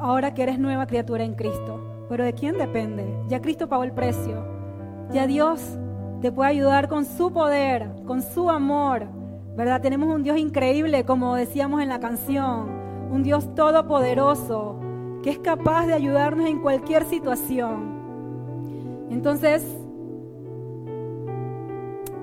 Ahora 0.00 0.34
que 0.34 0.42
eres 0.42 0.58
nueva 0.58 0.88
criatura 0.88 1.22
en 1.22 1.34
Cristo. 1.34 2.06
Pero 2.08 2.24
¿de 2.24 2.32
quién 2.32 2.58
depende? 2.58 3.04
Ya 3.28 3.40
Cristo 3.40 3.68
pagó 3.68 3.84
el 3.84 3.92
precio. 3.92 4.44
Ya 5.12 5.28
Dios 5.28 5.78
te 6.20 6.32
puede 6.32 6.50
ayudar 6.50 6.88
con 6.88 7.04
su 7.04 7.32
poder, 7.32 7.88
con 8.04 8.20
su 8.20 8.50
amor, 8.50 9.06
¿verdad? 9.56 9.80
Tenemos 9.80 10.12
un 10.12 10.24
Dios 10.24 10.38
increíble, 10.38 11.04
como 11.04 11.36
decíamos 11.36 11.80
en 11.80 11.88
la 11.88 12.00
canción 12.00 12.79
un 13.10 13.22
Dios 13.22 13.54
todopoderoso 13.54 14.78
que 15.22 15.30
es 15.30 15.38
capaz 15.38 15.86
de 15.86 15.94
ayudarnos 15.94 16.46
en 16.46 16.60
cualquier 16.60 17.04
situación. 17.04 18.00
Entonces, 19.10 19.66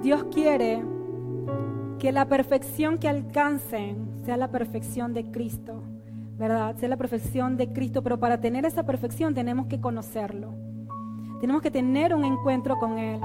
Dios 0.01 0.25
quiere 0.31 0.83
que 1.99 2.11
la 2.11 2.25
perfección 2.25 2.97
que 2.97 3.07
alcancen 3.07 4.07
sea 4.23 4.37
la 4.37 4.49
perfección 4.49 5.13
de 5.13 5.25
Cristo, 5.29 5.83
¿verdad? 6.37 6.75
Sea 6.77 6.89
la 6.89 6.97
perfección 6.97 7.57
de 7.57 7.71
Cristo, 7.73 8.01
pero 8.01 8.19
para 8.19 8.39
tener 8.39 8.65
esa 8.65 8.83
perfección 8.83 9.33
tenemos 9.33 9.67
que 9.67 9.81
conocerlo. 9.81 10.53
Tenemos 11.41 11.61
que 11.61 11.71
tener 11.71 12.15
un 12.15 12.25
encuentro 12.25 12.77
con 12.79 12.97
Él. 12.97 13.19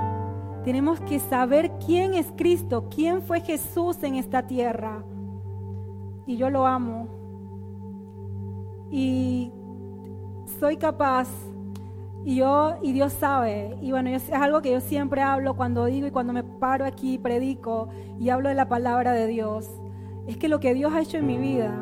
Tenemos 0.64 1.01
que 1.01 1.18
saber 1.18 1.72
quién 1.85 2.14
es 2.14 2.27
Cristo, 2.37 2.88
quién 2.94 3.22
fue 3.22 3.40
Jesús 3.40 4.03
en 4.03 4.16
esta 4.16 4.46
tierra. 4.46 5.03
Y 6.27 6.37
yo 6.37 6.51
lo 6.51 6.66
amo 6.66 7.22
y 8.92 9.50
soy 10.61 10.76
capaz 10.76 11.28
Y 12.24 12.37
yo, 12.37 12.76
y 12.83 12.92
Dios 12.92 13.12
sabe, 13.14 13.76
y 13.81 13.90
bueno, 13.90 14.11
es 14.11 14.31
algo 14.31 14.62
que 14.62 14.70
yo 14.70 14.81
siempre 14.81 15.22
hablo 15.22 15.57
cuando 15.57 15.87
digo 15.87 16.07
y 16.07 16.12
cuando 16.12 16.33
me 16.33 16.44
paro 16.44 16.85
aquí, 16.85 17.18
predico 17.18 17.88
y 18.20 18.28
hablo 18.28 18.48
de 18.48 18.55
la 18.55 18.68
palabra 18.68 19.12
de 19.12 19.26
Dios. 19.26 19.68
Es 20.28 20.37
que 20.37 20.48
lo 20.48 20.61
que 20.61 20.72
Dios 20.72 20.92
ha 20.92 21.00
hecho 21.00 21.16
en 21.16 21.26
mi 21.26 21.37
vida 21.37 21.74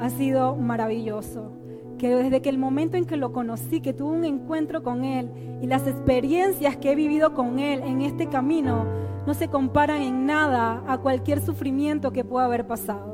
ha 0.00 0.10
sido 0.10 0.54
maravilloso. 0.54 1.50
Que 1.98 2.14
desde 2.14 2.40
que 2.40 2.50
el 2.50 2.58
momento 2.58 2.96
en 2.96 3.04
que 3.04 3.16
lo 3.16 3.32
conocí, 3.32 3.80
que 3.80 3.92
tuve 3.92 4.16
un 4.16 4.24
encuentro 4.24 4.84
con 4.84 5.04
Él 5.04 5.28
y 5.60 5.66
las 5.66 5.88
experiencias 5.88 6.76
que 6.76 6.92
he 6.92 6.94
vivido 6.94 7.34
con 7.34 7.58
Él 7.58 7.82
en 7.84 8.02
este 8.02 8.28
camino, 8.28 8.84
no 9.26 9.34
se 9.34 9.48
comparan 9.48 10.02
en 10.02 10.24
nada 10.24 10.84
a 10.86 10.98
cualquier 10.98 11.40
sufrimiento 11.40 12.12
que 12.12 12.24
pueda 12.24 12.46
haber 12.46 12.64
pasado. 12.64 13.11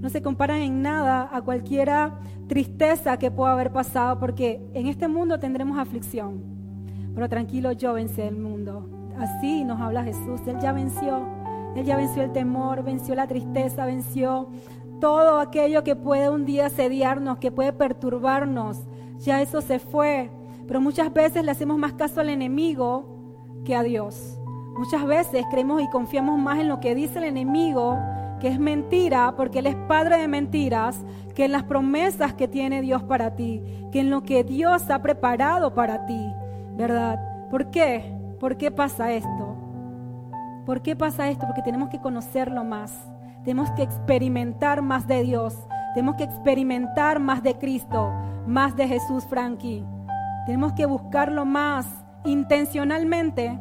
No 0.00 0.08
se 0.08 0.22
comparan 0.22 0.58
en 0.58 0.82
nada 0.82 1.28
a 1.32 1.42
cualquiera 1.42 2.18
tristeza 2.46 3.18
que 3.18 3.30
pueda 3.30 3.52
haber 3.52 3.72
pasado, 3.72 4.18
porque 4.18 4.60
en 4.74 4.86
este 4.86 5.08
mundo 5.08 5.38
tendremos 5.38 5.78
aflicción. 5.78 6.42
Pero 7.14 7.28
tranquilo, 7.28 7.72
yo 7.72 7.94
vencí 7.94 8.20
el 8.22 8.36
mundo. 8.36 8.88
Así 9.18 9.64
nos 9.64 9.80
habla 9.80 10.04
Jesús. 10.04 10.40
Él 10.46 10.58
ya 10.60 10.72
venció. 10.72 11.26
Él 11.74 11.84
ya 11.84 11.96
venció 11.96 12.22
el 12.22 12.32
temor, 12.32 12.82
venció 12.82 13.14
la 13.14 13.26
tristeza, 13.26 13.86
venció 13.86 14.48
todo 15.00 15.40
aquello 15.40 15.84
que 15.84 15.96
puede 15.96 16.30
un 16.30 16.44
día 16.44 16.70
sediarnos, 16.70 17.38
que 17.38 17.50
puede 17.50 17.72
perturbarnos. 17.72 18.78
Ya 19.18 19.42
eso 19.42 19.60
se 19.60 19.78
fue. 19.78 20.30
Pero 20.66 20.80
muchas 20.80 21.12
veces 21.12 21.44
le 21.44 21.50
hacemos 21.50 21.78
más 21.78 21.94
caso 21.94 22.20
al 22.20 22.28
enemigo 22.28 23.04
que 23.64 23.74
a 23.74 23.82
Dios. 23.82 24.38
Muchas 24.76 25.04
veces 25.06 25.44
creemos 25.50 25.82
y 25.82 25.90
confiamos 25.90 26.38
más 26.38 26.58
en 26.60 26.68
lo 26.68 26.78
que 26.78 26.94
dice 26.94 27.18
el 27.18 27.24
enemigo, 27.24 27.98
que 28.38 28.48
es 28.48 28.58
mentira, 28.58 29.34
porque 29.36 29.60
Él 29.60 29.66
es 29.66 29.76
padre 29.86 30.18
de 30.18 30.28
mentiras, 30.28 31.04
que 31.34 31.44
en 31.44 31.52
las 31.52 31.64
promesas 31.64 32.34
que 32.34 32.48
tiene 32.48 32.82
Dios 32.82 33.02
para 33.02 33.34
ti, 33.34 33.62
que 33.92 34.00
en 34.00 34.10
lo 34.10 34.22
que 34.22 34.44
Dios 34.44 34.90
ha 34.90 35.02
preparado 35.02 35.74
para 35.74 36.06
ti, 36.06 36.32
¿verdad? 36.76 37.18
¿Por 37.50 37.70
qué? 37.70 38.14
¿Por 38.40 38.56
qué 38.56 38.70
pasa 38.70 39.12
esto? 39.12 39.56
¿Por 40.66 40.82
qué 40.82 40.96
pasa 40.96 41.28
esto? 41.28 41.46
Porque 41.46 41.62
tenemos 41.62 41.88
que 41.88 42.00
conocerlo 42.00 42.64
más, 42.64 42.92
tenemos 43.44 43.70
que 43.72 43.82
experimentar 43.82 44.82
más 44.82 45.06
de 45.06 45.22
Dios, 45.22 45.56
tenemos 45.94 46.16
que 46.16 46.24
experimentar 46.24 47.20
más 47.20 47.42
de 47.42 47.54
Cristo, 47.54 48.12
más 48.46 48.76
de 48.76 48.86
Jesús, 48.86 49.24
Frankie. 49.26 49.84
Tenemos 50.46 50.72
que 50.72 50.86
buscarlo 50.86 51.44
más 51.44 51.86
intencionalmente 52.24 53.58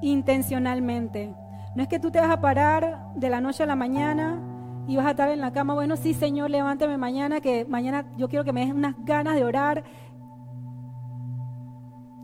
intencionalmente. 0.00 1.34
No 1.74 1.82
es 1.82 1.88
que 1.88 2.00
tú 2.00 2.10
te 2.10 2.20
vas 2.20 2.30
a 2.30 2.40
parar 2.40 3.12
de 3.14 3.30
la 3.30 3.40
noche 3.40 3.62
a 3.62 3.66
la 3.66 3.76
mañana 3.76 4.40
y 4.88 4.96
vas 4.96 5.06
a 5.06 5.10
estar 5.10 5.28
en 5.28 5.40
la 5.40 5.52
cama, 5.52 5.74
bueno, 5.74 5.96
sí, 5.96 6.14
Señor, 6.14 6.50
levántame 6.50 6.98
mañana, 6.98 7.40
que 7.40 7.64
mañana 7.64 8.06
yo 8.16 8.28
quiero 8.28 8.44
que 8.44 8.52
me 8.52 8.64
des 8.64 8.74
unas 8.74 8.96
ganas 9.04 9.36
de 9.36 9.44
orar. 9.44 9.84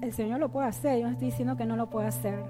El 0.00 0.12
Señor 0.12 0.40
lo 0.40 0.50
puede 0.50 0.66
hacer, 0.66 0.98
yo 0.98 1.06
no 1.06 1.12
estoy 1.12 1.28
diciendo 1.28 1.56
que 1.56 1.64
no 1.64 1.76
lo 1.76 1.88
puede 1.88 2.08
hacer. 2.08 2.42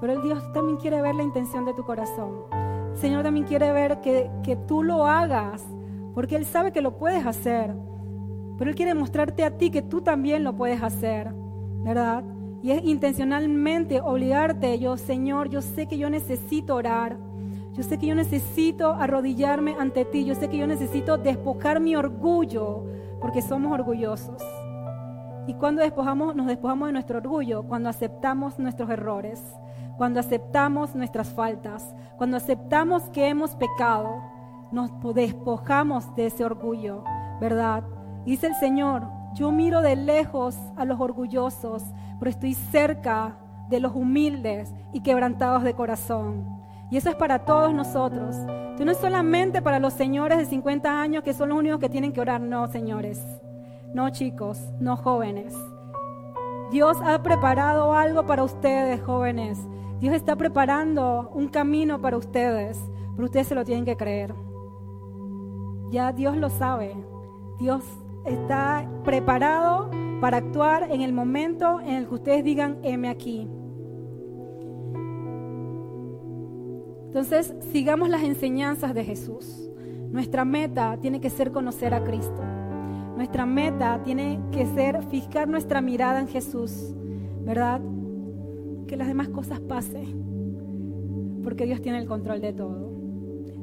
Pero 0.00 0.14
el 0.14 0.22
Dios 0.22 0.52
también 0.52 0.78
quiere 0.78 1.02
ver 1.02 1.14
la 1.14 1.22
intención 1.22 1.66
de 1.66 1.74
tu 1.74 1.84
corazón. 1.84 2.44
El 2.92 2.98
Señor 2.98 3.22
también 3.22 3.44
quiere 3.44 3.70
ver 3.72 4.00
que, 4.00 4.30
que 4.42 4.56
tú 4.56 4.82
lo 4.82 5.06
hagas, 5.06 5.62
porque 6.14 6.36
Él 6.36 6.46
sabe 6.46 6.72
que 6.72 6.80
lo 6.80 6.96
puedes 6.96 7.26
hacer. 7.26 7.74
Pero 8.58 8.70
Él 8.70 8.76
quiere 8.76 8.94
mostrarte 8.94 9.44
a 9.44 9.58
ti 9.58 9.70
que 9.70 9.82
tú 9.82 10.00
también 10.00 10.44
lo 10.44 10.54
puedes 10.54 10.82
hacer, 10.82 11.32
¿verdad? 11.84 12.24
Y 12.62 12.70
es 12.70 12.84
intencionalmente 12.84 14.00
obligarte, 14.00 14.78
yo, 14.78 14.96
Señor, 14.96 15.48
yo 15.48 15.60
sé 15.60 15.86
que 15.86 15.98
yo 15.98 16.08
necesito 16.08 16.76
orar. 16.76 17.18
Yo 17.72 17.82
sé 17.82 17.98
que 17.98 18.06
yo 18.06 18.14
necesito 18.14 18.92
arrodillarme 18.92 19.74
ante 19.78 20.04
ti. 20.04 20.24
Yo 20.24 20.34
sé 20.34 20.48
que 20.48 20.58
yo 20.58 20.66
necesito 20.66 21.18
despojar 21.18 21.80
mi 21.80 21.96
orgullo, 21.96 22.84
porque 23.20 23.42
somos 23.42 23.72
orgullosos. 23.72 24.42
¿Y 25.46 25.54
cuando 25.54 25.82
despojamos, 25.82 26.36
nos 26.36 26.46
despojamos 26.46 26.88
de 26.88 26.92
nuestro 26.92 27.18
orgullo? 27.18 27.64
Cuando 27.64 27.88
aceptamos 27.88 28.58
nuestros 28.60 28.88
errores, 28.90 29.42
cuando 29.96 30.20
aceptamos 30.20 30.94
nuestras 30.94 31.30
faltas, 31.30 31.94
cuando 32.16 32.36
aceptamos 32.36 33.02
que 33.10 33.28
hemos 33.28 33.56
pecado, 33.56 34.22
nos 34.70 34.90
despojamos 35.14 36.14
de 36.14 36.26
ese 36.26 36.44
orgullo, 36.44 37.02
¿verdad? 37.40 37.82
Dice 38.24 38.46
el 38.46 38.54
Señor, 38.54 39.08
yo 39.34 39.50
miro 39.50 39.82
de 39.82 39.96
lejos 39.96 40.56
a 40.76 40.84
los 40.84 41.00
orgullosos, 41.00 41.82
pero 42.22 42.30
estoy 42.30 42.54
cerca 42.54 43.36
de 43.68 43.80
los 43.80 43.96
humildes 43.96 44.72
y 44.92 45.00
quebrantados 45.00 45.64
de 45.64 45.74
corazón. 45.74 46.46
Y 46.88 46.96
eso 46.96 47.10
es 47.10 47.16
para 47.16 47.40
todos 47.40 47.74
nosotros. 47.74 48.36
Esto 48.70 48.84
no 48.84 48.92
es 48.92 48.98
solamente 48.98 49.60
para 49.60 49.80
los 49.80 49.92
señores 49.92 50.38
de 50.38 50.46
50 50.46 51.02
años 51.02 51.24
que 51.24 51.34
son 51.34 51.48
los 51.48 51.58
únicos 51.58 51.80
que 51.80 51.88
tienen 51.88 52.12
que 52.12 52.20
orar. 52.20 52.40
No, 52.40 52.68
señores. 52.68 53.26
No, 53.92 54.08
chicos. 54.10 54.60
No, 54.78 54.96
jóvenes. 54.96 55.52
Dios 56.70 56.96
ha 57.04 57.20
preparado 57.24 57.92
algo 57.92 58.24
para 58.24 58.44
ustedes, 58.44 59.02
jóvenes. 59.02 59.58
Dios 59.98 60.14
está 60.14 60.36
preparando 60.36 61.28
un 61.34 61.48
camino 61.48 62.00
para 62.00 62.18
ustedes, 62.18 62.78
pero 63.16 63.24
ustedes 63.24 63.48
se 63.48 63.56
lo 63.56 63.64
tienen 63.64 63.84
que 63.84 63.96
creer. 63.96 64.32
Ya 65.90 66.12
Dios 66.12 66.36
lo 66.36 66.50
sabe. 66.50 66.94
Dios 67.58 67.82
está 68.24 68.88
preparado 69.02 69.90
para 70.22 70.36
actuar 70.36 70.86
en 70.92 71.00
el 71.00 71.12
momento 71.12 71.80
en 71.80 71.94
el 71.94 72.06
que 72.06 72.14
ustedes 72.14 72.44
digan, 72.44 72.78
heme 72.84 73.08
aquí. 73.08 73.48
Entonces, 77.06 77.52
sigamos 77.72 78.08
las 78.08 78.22
enseñanzas 78.22 78.94
de 78.94 79.04
Jesús. 79.04 79.68
Nuestra 80.12 80.44
meta 80.44 80.96
tiene 81.00 81.20
que 81.20 81.28
ser 81.28 81.50
conocer 81.50 81.92
a 81.92 82.04
Cristo. 82.04 82.40
Nuestra 83.16 83.46
meta 83.46 84.00
tiene 84.04 84.38
que 84.52 84.64
ser 84.64 85.02
fijar 85.10 85.48
nuestra 85.48 85.80
mirada 85.80 86.20
en 86.20 86.28
Jesús, 86.28 86.94
¿verdad? 87.40 87.80
Que 88.86 88.96
las 88.96 89.08
demás 89.08 89.28
cosas 89.28 89.58
pasen, 89.58 91.40
porque 91.42 91.66
Dios 91.66 91.82
tiene 91.82 91.98
el 91.98 92.06
control 92.06 92.40
de 92.40 92.52
todo. 92.52 92.92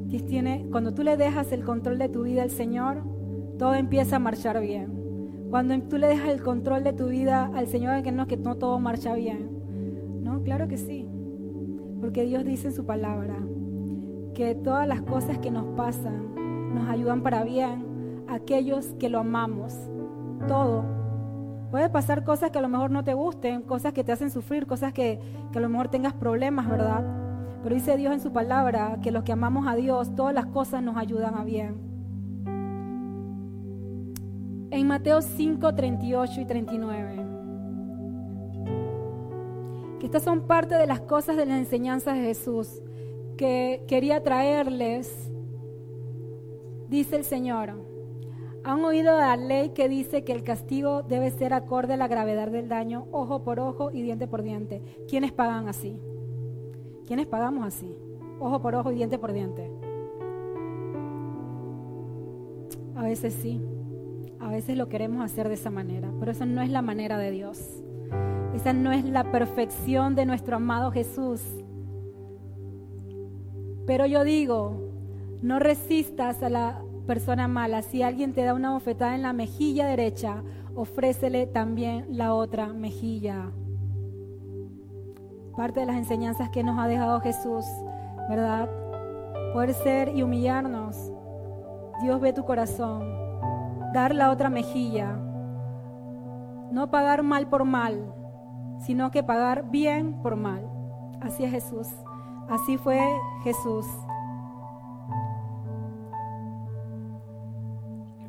Dios 0.08 0.26
tiene, 0.26 0.68
cuando 0.72 0.94
tú 0.94 1.04
le 1.04 1.16
dejas 1.16 1.54
el 1.54 1.64
control 1.64 1.98
de 2.00 2.10
tu 2.10 2.24
vida 2.24 2.44
al 2.44 2.52
Señor, 2.52 3.02
todo 3.58 3.76
empieza 3.76 4.18
a 4.18 4.20
marchar 4.20 4.60
bien. 4.60 4.99
Cuando 5.50 5.80
tú 5.88 5.98
le 5.98 6.08
dejas 6.08 6.30
el 6.30 6.44
control 6.44 6.84
de 6.84 6.94
tu 6.94 7.08
vida 7.08 7.50
al 7.56 7.66
Señor, 7.66 8.04
que 8.04 8.12
no, 8.12 8.26
no 8.26 8.56
todo 8.56 8.80
marcha 8.80 9.16
bien. 9.16 9.50
No, 10.22 10.44
claro 10.44 10.68
que 10.68 10.78
sí. 10.78 11.08
Porque 12.00 12.24
Dios 12.24 12.46
dice 12.46 12.68
en 12.68 12.74
su 12.74 12.86
palabra 12.86 13.36
que 14.36 14.54
todas 14.54 14.88
las 14.88 15.02
cosas 15.02 15.40
que 15.40 15.50
nos 15.50 15.66
pasan 15.76 16.76
nos 16.76 16.88
ayudan 16.88 17.24
para 17.24 17.44
bien 17.44 18.24
a 18.28 18.36
aquellos 18.36 18.94
que 19.00 19.10
lo 19.10 19.20
amamos. 19.20 19.76
Todo. 20.48 20.86
Puede 21.72 21.90
pasar 21.90 22.24
cosas 22.24 22.52
que 22.52 22.60
a 22.60 22.62
lo 22.62 22.70
mejor 22.70 22.92
no 22.92 23.04
te 23.04 23.16
gusten, 23.16 23.64
cosas 23.64 23.94
que 23.94 24.04
te 24.04 24.12
hacen 24.12 24.30
sufrir, 24.30 24.68
cosas 24.68 24.94
que, 24.94 25.20
que 25.52 25.58
a 25.58 25.62
lo 25.62 25.70
mejor 25.70 25.88
tengas 25.88 26.14
problemas, 26.14 26.70
¿verdad? 26.70 27.04
Pero 27.64 27.74
dice 27.74 27.98
Dios 27.98 28.14
en 28.14 28.20
su 28.20 28.32
palabra 28.32 29.00
que 29.02 29.12
los 29.12 29.24
que 29.24 29.32
amamos 29.32 29.68
a 29.68 29.76
Dios, 29.76 30.14
todas 30.14 30.34
las 30.34 30.46
cosas 30.46 30.84
nos 30.84 30.96
ayudan 30.96 31.34
a 31.36 31.44
bien 31.44 31.89
en 34.72 34.88
Mateo 34.88 35.22
5, 35.22 35.76
38 35.76 36.42
y 36.42 36.46
39. 36.46 37.26
Que 40.00 40.06
estas 40.06 40.24
son 40.24 40.42
parte 40.42 40.76
de 40.76 40.88
las 40.88 41.02
cosas 41.02 41.36
de 41.38 41.46
las 41.46 41.58
enseñanzas 41.58 42.16
de 42.16 42.24
Jesús 42.24 42.82
que 43.38 43.84
quería 43.88 44.22
traerles. 44.24 45.32
Dice 46.88 47.16
el 47.16 47.24
Señor, 47.24 47.74
han 48.64 48.84
oído 48.84 49.18
la 49.18 49.36
ley 49.38 49.70
que 49.70 49.90
dice 49.90 50.24
que 50.24 50.34
el 50.34 50.44
castigo 50.44 51.04
debe 51.04 51.32
ser 51.32 51.54
acorde 51.54 51.94
a 51.94 51.98
la 51.98 52.08
gravedad 52.08 52.50
del 52.50 52.68
daño, 52.68 53.08
ojo 53.12 53.44
por 53.44 53.60
ojo 53.60 53.92
y 53.92 54.02
diente 54.02 54.28
por 54.28 54.44
diente. 54.44 54.82
¿Quiénes 55.08 55.32
pagan 55.32 55.68
así? 55.68 55.98
¿Quiénes 57.08 57.28
pagamos 57.28 57.66
así? 57.66 57.96
Ojo 58.40 58.62
por 58.62 58.76
ojo 58.76 58.92
y 58.92 58.96
diente 58.96 59.18
por 59.18 59.34
diente. 59.34 59.72
A 62.96 63.04
veces 63.04 63.34
sí. 63.34 63.62
A 64.40 64.48
veces 64.48 64.78
lo 64.78 64.88
queremos 64.88 65.24
hacer 65.24 65.50
de 65.50 65.56
esa 65.56 65.70
manera, 65.70 66.10
pero 66.20 66.32
esa 66.32 66.46
no 66.46 66.62
es 66.62 66.70
la 66.70 66.82
manera 66.82 67.18
de 67.18 67.32
Dios. 67.32 67.84
Esa 68.56 68.74
no 68.74 68.92
es 68.92 69.04
la 69.04 69.32
perfección 69.32 70.16
de 70.16 70.26
nuestro 70.26 70.56
amado 70.56 70.92
Jesús. 70.92 71.42
Pero 73.86 74.06
yo 74.06 74.24
digo, 74.24 74.92
no 75.42 75.60
resistas 75.60 76.42
a 76.42 76.50
la 76.50 76.82
persona 77.06 77.48
mala. 77.48 77.82
Si 77.82 78.02
alguien 78.02 78.34
te 78.34 78.44
da 78.44 78.54
una 78.54 78.72
bofetada 78.72 79.14
en 79.16 79.24
la 79.24 79.34
mejilla 79.34 79.86
derecha, 79.88 80.42
ofrécele 80.74 81.46
también 81.46 82.06
la 82.10 82.34
otra 82.34 82.68
mejilla. 82.68 83.52
Parte 85.58 85.82
de 85.82 85.86
las 85.86 85.98
enseñanzas 85.98 86.50
que 86.50 86.64
nos 86.64 86.80
ha 86.80 86.88
dejado 86.88 87.20
Jesús, 87.20 87.66
¿verdad? 88.30 88.70
Poder 89.54 89.74
ser 89.74 90.16
y 90.16 90.24
humillarnos. 90.24 91.12
Dios 92.02 92.22
ve 92.22 92.32
tu 92.32 92.46
corazón 92.46 93.19
dar 93.94 94.14
la 94.14 94.32
otra 94.32 94.50
mejilla, 94.50 95.18
no 96.72 96.90
pagar 96.92 97.24
mal 97.24 97.48
por 97.48 97.66
mal, 97.66 98.14
sino 98.80 99.12
que 99.12 99.24
pagar 99.24 99.70
bien 99.70 100.22
por 100.22 100.36
mal. 100.36 100.70
Así 101.22 101.44
es 101.44 101.52
Jesús, 101.52 101.88
así 102.50 102.78
fue 102.78 103.02
Jesús. 103.44 103.86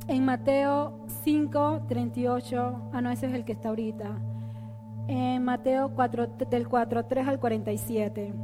En 0.09 0.25
Mateo 0.25 1.07
5, 1.23 1.83
38. 1.87 2.91
Ah, 2.93 3.01
no, 3.01 3.13
ese 3.13 3.27
es 3.27 3.33
el 3.33 3.45
que 3.45 3.53
está 3.53 3.69
ahorita. 3.69 4.09
En 5.07 5.45
Mateo 5.45 5.93
4, 5.95 6.27
del 6.51 6.69
4, 6.69 7.05
3 7.07 7.29
al 7.29 7.39
47. 7.39 8.35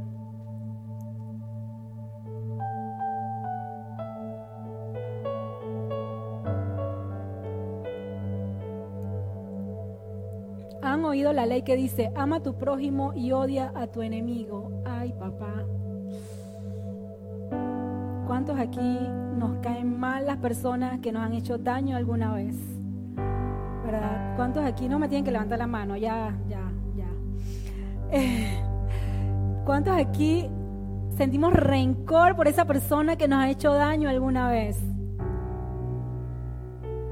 Han 10.81 11.05
oído 11.05 11.33
la 11.33 11.45
ley 11.45 11.63
que 11.63 11.75
dice, 11.75 12.11
ama 12.15 12.37
a 12.37 12.43
tu 12.43 12.57
prójimo 12.57 13.13
y 13.15 13.31
odia 13.31 13.71
a 13.75 13.87
tu 13.87 14.01
enemigo. 14.01 14.81
Ay, 14.85 15.13
papá. 15.19 15.65
¿Cuántos 18.27 18.59
aquí 18.59 18.99
nos 19.37 19.57
caen 19.61 19.99
mal 19.99 20.25
las 20.25 20.37
personas 20.37 20.99
que 20.99 21.11
nos 21.11 21.23
han 21.23 21.33
hecho 21.33 21.57
daño 21.57 21.97
alguna 21.97 22.33
vez? 22.33 22.55
¿Verdad? 23.85 24.35
¿Cuántos 24.35 24.65
aquí 24.65 24.87
no 24.87 24.99
me 24.99 25.07
tienen 25.07 25.25
que 25.25 25.31
levantar 25.31 25.57
la 25.57 25.67
mano? 25.67 25.95
Ya, 25.95 26.37
ya, 26.47 26.71
ya. 26.95 27.07
¿Cuántos 29.65 29.97
aquí 29.97 30.49
sentimos 31.15 31.53
rencor 31.53 32.35
por 32.35 32.47
esa 32.47 32.65
persona 32.65 33.15
que 33.15 33.27
nos 33.27 33.39
ha 33.39 33.49
hecho 33.49 33.73
daño 33.73 34.09
alguna 34.09 34.49
vez? 34.49 34.77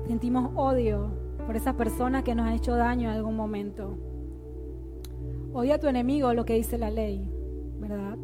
Sentimos 0.07 0.51
odio 0.55 1.24
por 1.45 1.55
esa 1.55 1.73
persona 1.73 2.23
que 2.23 2.35
nos 2.35 2.47
ha 2.47 2.55
hecho 2.55 2.75
daño 2.75 3.09
en 3.09 3.15
algún 3.15 3.35
momento. 3.35 3.97
Odia 5.53 5.75
a 5.75 5.79
tu 5.79 5.87
enemigo, 5.87 6.33
lo 6.33 6.45
que 6.45 6.53
dice 6.53 6.77
la 6.77 6.89
ley, 6.89 7.29
¿verdad? 7.79 8.17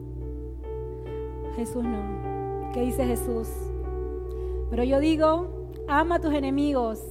Jesús 1.55 1.83
no. 1.83 2.71
¿Qué 2.73 2.81
dice 2.81 3.05
Jesús? 3.05 3.47
Pero 4.69 4.83
yo 4.83 4.99
digo, 4.99 5.69
ama 5.87 6.15
a 6.15 6.19
tus 6.19 6.33
enemigos, 6.33 7.01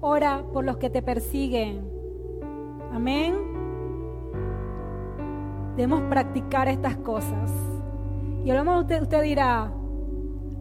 ora 0.00 0.44
por 0.52 0.64
los 0.64 0.76
que 0.76 0.90
te 0.90 1.02
persiguen. 1.02 1.90
Amén. 2.92 3.34
Debemos 5.76 6.02
practicar 6.02 6.68
estas 6.68 6.96
cosas. 6.96 7.50
Y 8.44 8.50
a 8.50 8.54
lo 8.54 8.64
mejor 8.64 8.82
usted, 8.82 9.22
dirá, 9.22 9.72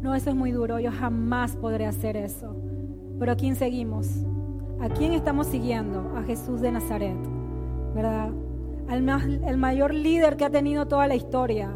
no, 0.01 0.15
eso 0.15 0.29
es 0.29 0.35
muy 0.35 0.51
duro, 0.51 0.79
yo 0.79 0.91
jamás 0.91 1.55
podré 1.55 1.85
hacer 1.85 2.17
eso. 2.17 2.55
Pero 3.19 3.31
¿a 3.31 3.35
quién 3.35 3.55
seguimos? 3.55 4.25
¿A 4.79 4.89
quién 4.89 5.13
estamos 5.13 5.47
siguiendo? 5.47 6.11
A 6.15 6.23
Jesús 6.23 6.61
de 6.61 6.71
Nazaret, 6.71 7.17
¿verdad? 7.93 8.29
Al 8.87 9.09
el 9.45 9.57
mayor 9.57 9.93
líder 9.93 10.37
que 10.37 10.45
ha 10.45 10.49
tenido 10.49 10.87
toda 10.87 11.07
la 11.07 11.15
historia, 11.15 11.71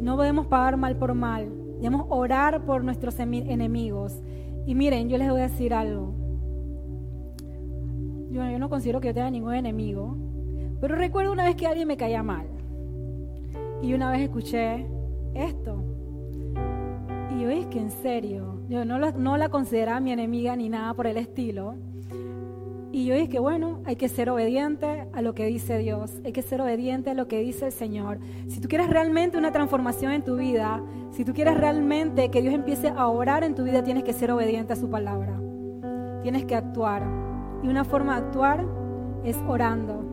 no 0.00 0.16
podemos 0.16 0.46
pagar 0.46 0.76
mal 0.76 0.96
por 0.96 1.14
mal. 1.14 1.48
Debemos 1.80 2.06
orar 2.08 2.64
por 2.64 2.84
nuestros 2.84 3.18
enemigos. 3.18 4.20
Y 4.66 4.74
miren, 4.74 5.08
yo 5.08 5.18
les 5.18 5.30
voy 5.30 5.40
a 5.40 5.44
decir 5.44 5.74
algo. 5.74 6.12
Yo, 8.30 8.44
yo 8.48 8.58
no 8.58 8.68
considero 8.68 9.00
que 9.00 9.08
yo 9.08 9.14
tenga 9.14 9.30
ningún 9.30 9.54
enemigo. 9.54 10.16
Pero 10.80 10.96
recuerdo 10.96 11.32
una 11.32 11.44
vez 11.44 11.56
que 11.56 11.66
alguien 11.66 11.88
me 11.88 11.96
caía 11.96 12.22
mal. 12.22 12.46
Y 13.82 13.94
una 13.94 14.10
vez 14.10 14.20
escuché 14.20 14.86
esto. 15.34 15.82
Y 17.38 17.42
yo 17.42 17.50
es 17.50 17.66
que 17.66 17.78
en 17.78 17.92
serio, 17.92 18.58
yo 18.68 18.84
no 18.84 18.98
la, 18.98 19.12
no 19.12 19.36
la 19.36 19.48
consideraba 19.48 20.00
mi 20.00 20.10
enemiga 20.10 20.56
ni 20.56 20.68
nada 20.68 20.92
por 20.94 21.06
el 21.06 21.16
estilo. 21.16 21.76
Y 22.90 23.04
yo 23.04 23.14
dije 23.14 23.38
bueno, 23.38 23.80
hay 23.84 23.94
que 23.94 24.08
ser 24.08 24.28
obediente 24.28 25.06
a 25.12 25.22
lo 25.22 25.34
que 25.36 25.46
dice 25.46 25.78
Dios, 25.78 26.10
hay 26.24 26.32
que 26.32 26.42
ser 26.42 26.60
obediente 26.60 27.10
a 27.10 27.14
lo 27.14 27.28
que 27.28 27.38
dice 27.38 27.66
el 27.66 27.72
Señor. 27.72 28.18
Si 28.48 28.60
tú 28.60 28.66
quieres 28.66 28.90
realmente 28.90 29.38
una 29.38 29.52
transformación 29.52 30.10
en 30.10 30.24
tu 30.24 30.36
vida, 30.36 30.82
si 31.12 31.24
tú 31.24 31.32
quieres 31.32 31.56
realmente 31.56 32.28
que 32.28 32.42
Dios 32.42 32.54
empiece 32.54 32.88
a 32.88 33.06
orar 33.06 33.44
en 33.44 33.54
tu 33.54 33.62
vida, 33.62 33.84
tienes 33.84 34.02
que 34.02 34.14
ser 34.14 34.32
obediente 34.32 34.72
a 34.72 34.76
su 34.76 34.90
palabra. 34.90 35.40
Tienes 36.22 36.44
que 36.44 36.56
actuar. 36.56 37.04
Y 37.62 37.68
una 37.68 37.84
forma 37.84 38.18
de 38.18 38.26
actuar 38.26 38.66
es 39.22 39.36
orando. 39.46 40.04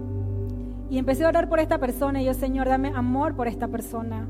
Y 0.92 1.00
empecé 1.00 1.26
a 1.26 1.30
orar 1.30 1.50
por 1.50 1.60
esta 1.60 1.80
persona 1.80 2.22
y 2.22 2.26
yo, 2.26 2.36
Señor, 2.36 2.68
dame 2.70 2.90
amor 2.90 3.36
por 3.36 3.48
esta 3.48 3.68
persona. 3.68 4.30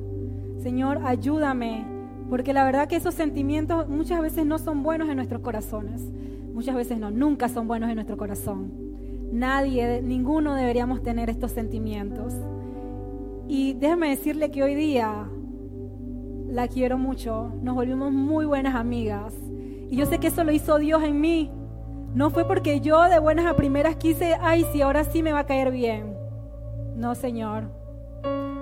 Señor, 0.60 1.01
ayúdame, 1.03 1.94
porque 2.29 2.53
la 2.53 2.63
verdad 2.63 2.88
que 2.88 2.95
esos 2.95 3.13
sentimientos 3.13 3.88
muchas 3.88 4.21
veces 4.21 4.45
no 4.45 4.57
son 4.57 4.83
buenos 4.83 5.09
en 5.09 5.17
nuestros 5.17 5.41
corazones. 5.41 6.01
Muchas 6.53 6.75
veces 6.75 6.99
no, 6.99 7.11
nunca 7.11 7.49
son 7.49 7.67
buenos 7.67 7.89
en 7.89 7.95
nuestro 7.95 8.17
corazón. 8.17 8.71
Nadie, 9.31 10.01
ninguno 10.01 10.55
deberíamos 10.55 11.03
tener 11.03 11.29
estos 11.29 11.51
sentimientos. 11.51 12.33
Y 13.47 13.73
déjame 13.73 14.09
decirle 14.09 14.49
que 14.49 14.63
hoy 14.63 14.73
día 14.73 15.29
la 16.47 16.67
quiero 16.67 16.97
mucho, 16.97 17.51
nos 17.61 17.75
volvimos 17.75 18.11
muy 18.11 18.45
buenas 18.45 18.75
amigas. 18.75 19.33
Y 19.89 19.97
yo 19.97 20.05
sé 20.05 20.19
que 20.19 20.27
eso 20.27 20.43
lo 20.43 20.51
hizo 20.51 20.77
Dios 20.79 21.03
en 21.03 21.19
mí. 21.19 21.51
No 22.15 22.29
fue 22.29 22.47
porque 22.47 22.79
yo 22.79 23.03
de 23.03 23.19
buenas 23.19 23.45
a 23.45 23.55
primeras 23.55 23.97
quise, 23.97 24.35
ay, 24.39 24.65
si 24.71 24.81
ahora 24.81 25.03
sí 25.03 25.21
me 25.21 25.33
va 25.33 25.39
a 25.39 25.45
caer 25.45 25.71
bien. 25.71 26.15
No, 26.95 27.13
Señor, 27.13 27.65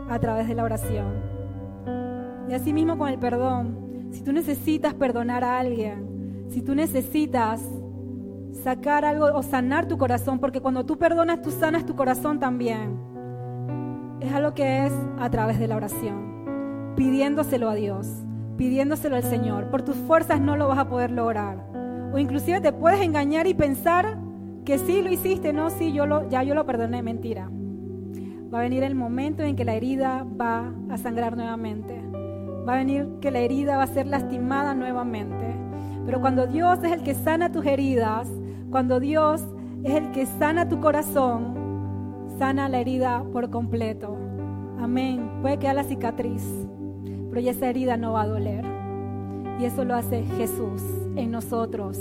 a 0.09 0.19
través 0.19 0.47
de 0.47 0.55
la 0.55 0.63
oración. 0.63 1.32
Y 2.49 2.53
así 2.53 2.73
mismo 2.73 2.97
con 2.97 3.09
el 3.09 3.19
perdón. 3.19 4.09
Si 4.11 4.21
tú 4.21 4.31
necesitas 4.31 4.93
perdonar 4.93 5.43
a 5.43 5.59
alguien, 5.59 6.45
si 6.49 6.61
tú 6.61 6.75
necesitas 6.75 7.61
sacar 8.63 9.05
algo 9.05 9.25
o 9.25 9.43
sanar 9.43 9.87
tu 9.87 9.97
corazón, 9.97 10.39
porque 10.39 10.61
cuando 10.61 10.85
tú 10.85 10.97
perdonas, 10.97 11.41
tú 11.41 11.51
sanas 11.51 11.85
tu 11.85 11.95
corazón 11.95 12.39
también. 12.39 12.99
Es 14.19 14.31
algo 14.33 14.53
que 14.53 14.85
es 14.85 14.93
a 15.19 15.29
través 15.29 15.59
de 15.59 15.67
la 15.67 15.75
oración, 15.75 16.93
pidiéndoselo 16.95 17.69
a 17.69 17.75
Dios, 17.75 18.07
pidiéndoselo 18.57 19.15
al 19.15 19.23
Señor. 19.23 19.69
Por 19.69 19.81
tus 19.81 19.97
fuerzas 19.97 20.39
no 20.39 20.55
lo 20.55 20.67
vas 20.67 20.77
a 20.77 20.87
poder 20.87 21.11
lograr. 21.11 21.57
O 22.13 22.19
inclusive 22.19 22.61
te 22.61 22.71
puedes 22.71 23.01
engañar 23.01 23.47
y 23.47 23.53
pensar 23.53 24.17
que 24.63 24.77
sí 24.77 25.01
lo 25.01 25.11
hiciste, 25.11 25.51
no, 25.51 25.69
sí, 25.69 25.91
yo 25.91 26.05
lo, 26.05 26.29
ya 26.29 26.43
yo 26.43 26.53
lo 26.53 26.65
perdoné, 26.65 27.01
mentira. 27.01 27.49
Va 28.53 28.59
a 28.59 28.61
venir 28.61 28.83
el 28.83 28.93
momento 28.93 29.41
en 29.41 29.55
que 29.55 29.65
la 29.65 29.73
herida 29.73 30.25
va 30.39 30.71
a 30.89 30.97
sangrar 30.97 31.35
nuevamente. 31.35 32.12
Va 32.67 32.73
a 32.73 32.77
venir 32.77 33.07
que 33.19 33.31
la 33.31 33.39
herida 33.39 33.77
va 33.77 33.83
a 33.83 33.87
ser 33.87 34.07
lastimada 34.07 34.73
nuevamente. 34.73 35.55
Pero 36.05 36.21
cuando 36.21 36.47
Dios 36.47 36.79
es 36.83 36.91
el 36.91 37.03
que 37.03 37.13
sana 37.13 37.51
tus 37.51 37.65
heridas, 37.65 38.29
cuando 38.69 38.99
Dios 38.99 39.43
es 39.83 39.95
el 39.95 40.11
que 40.11 40.25
sana 40.25 40.69
tu 40.69 40.79
corazón, 40.79 41.55
sana 42.37 42.69
la 42.69 42.79
herida 42.79 43.23
por 43.31 43.49
completo. 43.49 44.17
Amén. 44.79 45.29
Puede 45.41 45.59
quedar 45.59 45.75
la 45.75 45.83
cicatriz, 45.83 46.43
pero 47.29 47.41
ya 47.41 47.51
esa 47.51 47.69
herida 47.69 47.97
no 47.97 48.13
va 48.13 48.23
a 48.23 48.27
doler. 48.27 48.65
Y 49.59 49.65
eso 49.65 49.85
lo 49.85 49.95
hace 49.95 50.23
Jesús 50.37 50.81
en 51.15 51.31
nosotros. 51.31 51.97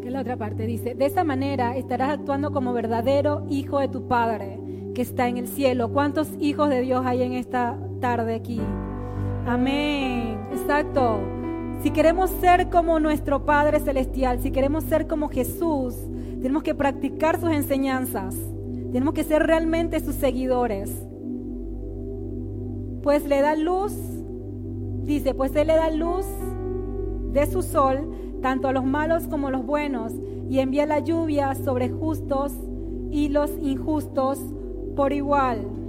Que 0.00 0.08
es 0.08 0.12
la 0.12 0.20
otra 0.20 0.36
parte 0.36 0.66
dice, 0.66 0.94
de 0.94 1.06
esa 1.06 1.24
manera 1.24 1.76
estarás 1.76 2.10
actuando 2.10 2.52
como 2.52 2.72
verdadero 2.72 3.46
hijo 3.48 3.78
de 3.78 3.88
tu 3.88 4.08
Padre 4.08 4.58
que 4.94 5.02
está 5.02 5.28
en 5.28 5.38
el 5.38 5.46
cielo. 5.46 5.92
¿Cuántos 5.92 6.30
hijos 6.40 6.68
de 6.68 6.80
Dios 6.80 7.06
hay 7.06 7.22
en 7.22 7.34
esta 7.34 7.78
tarde 8.00 8.34
aquí? 8.34 8.60
Amén. 9.46 10.38
Exacto. 10.52 11.20
Si 11.82 11.90
queremos 11.90 12.30
ser 12.30 12.68
como 12.68 13.00
nuestro 13.00 13.46
Padre 13.46 13.80
Celestial, 13.80 14.40
si 14.42 14.50
queremos 14.50 14.84
ser 14.84 15.06
como 15.06 15.28
Jesús, 15.28 15.94
tenemos 16.40 16.62
que 16.62 16.74
practicar 16.74 17.40
sus 17.40 17.50
enseñanzas. 17.50 18.36
Tenemos 18.92 19.14
que 19.14 19.24
ser 19.24 19.46
realmente 19.46 20.00
sus 20.00 20.14
seguidores. 20.16 20.90
Pues 23.02 23.26
le 23.26 23.40
da 23.40 23.54
luz, 23.56 23.94
dice, 25.04 25.32
pues 25.32 25.54
Él 25.56 25.68
le 25.68 25.76
da 25.76 25.90
luz 25.90 26.26
de 27.32 27.46
su 27.46 27.62
sol, 27.62 28.10
tanto 28.42 28.68
a 28.68 28.72
los 28.72 28.84
malos 28.84 29.26
como 29.28 29.48
a 29.48 29.50
los 29.50 29.64
buenos, 29.64 30.12
y 30.50 30.58
envía 30.58 30.84
la 30.84 30.98
lluvia 30.98 31.54
sobre 31.54 31.88
justos 31.88 32.52
y 33.10 33.28
los 33.28 33.50
injustos 33.62 34.38
por 34.96 35.12
igual. 35.12 35.79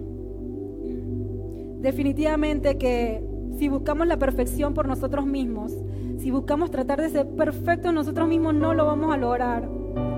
Definitivamente 1.81 2.77
que 2.77 3.23
si 3.57 3.67
buscamos 3.67 4.07
la 4.07 4.17
perfección 4.17 4.73
por 4.73 4.87
nosotros 4.87 5.25
mismos, 5.25 5.73
si 6.19 6.29
buscamos 6.29 6.69
tratar 6.69 7.01
de 7.01 7.09
ser 7.09 7.27
perfectos 7.27 7.91
nosotros 7.91 8.27
mismos, 8.27 8.53
no 8.53 8.75
lo 8.75 8.85
vamos 8.85 9.11
a 9.11 9.17
lograr, 9.17 9.67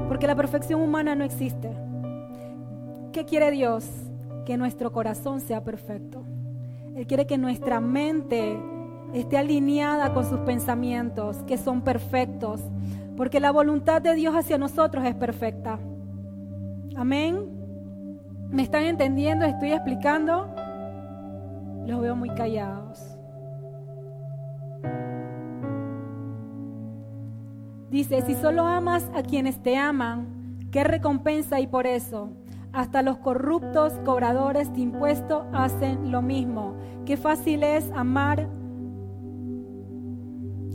porque 0.09 0.27
la 0.27 0.35
perfección 0.35 0.81
humana 0.81 1.15
no 1.15 1.23
existe. 1.23 1.69
¿Qué 3.13 3.23
quiere 3.25 3.51
Dios? 3.51 3.85
Que 4.45 4.57
nuestro 4.57 4.91
corazón 4.91 5.39
sea 5.39 5.63
perfecto. 5.63 6.23
Él 6.95 7.07
quiere 7.07 7.25
que 7.25 7.38
nuestra 7.38 7.79
mente 7.79 8.59
esté 9.13 9.38
alineada 9.38 10.13
con 10.13 10.25
sus 10.25 10.39
pensamientos, 10.39 11.38
que 11.47 11.57
son 11.57 11.81
perfectos, 11.81 12.61
porque 13.15 13.39
la 13.39 13.51
voluntad 13.51 14.01
de 14.01 14.15
Dios 14.15 14.35
hacia 14.35 14.57
nosotros 14.57 15.05
es 15.05 15.15
perfecta. 15.15 15.79
Amén. 16.95 17.45
¿Me 18.49 18.63
están 18.63 18.83
entendiendo? 18.83 19.45
¿Estoy 19.45 19.71
explicando? 19.71 20.53
Los 21.86 22.01
veo 22.01 22.15
muy 22.15 22.29
callados. 22.29 23.17
Dice, 27.89 28.21
si 28.21 28.34
solo 28.34 28.65
amas 28.65 29.07
a 29.13 29.21
quienes 29.21 29.61
te 29.61 29.77
aman, 29.77 30.57
¿qué 30.71 30.84
recompensa 30.84 31.57
hay 31.57 31.67
por 31.67 31.86
eso? 31.86 32.31
Hasta 32.71 33.03
los 33.03 33.17
corruptos 33.19 33.93
cobradores 34.03 34.73
de 34.73 34.81
impuestos 34.81 35.45
hacen 35.53 36.11
lo 36.11 36.23
mismo. 36.23 36.73
Qué 37.05 37.17
fácil 37.17 37.61
es 37.61 37.91
amar 37.91 38.49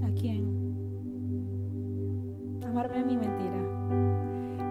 a 0.05 0.11
quién. 0.13 0.47
Amarme 2.65 2.99
a 2.99 3.05
mi 3.05 3.17
mentira. 3.17 3.57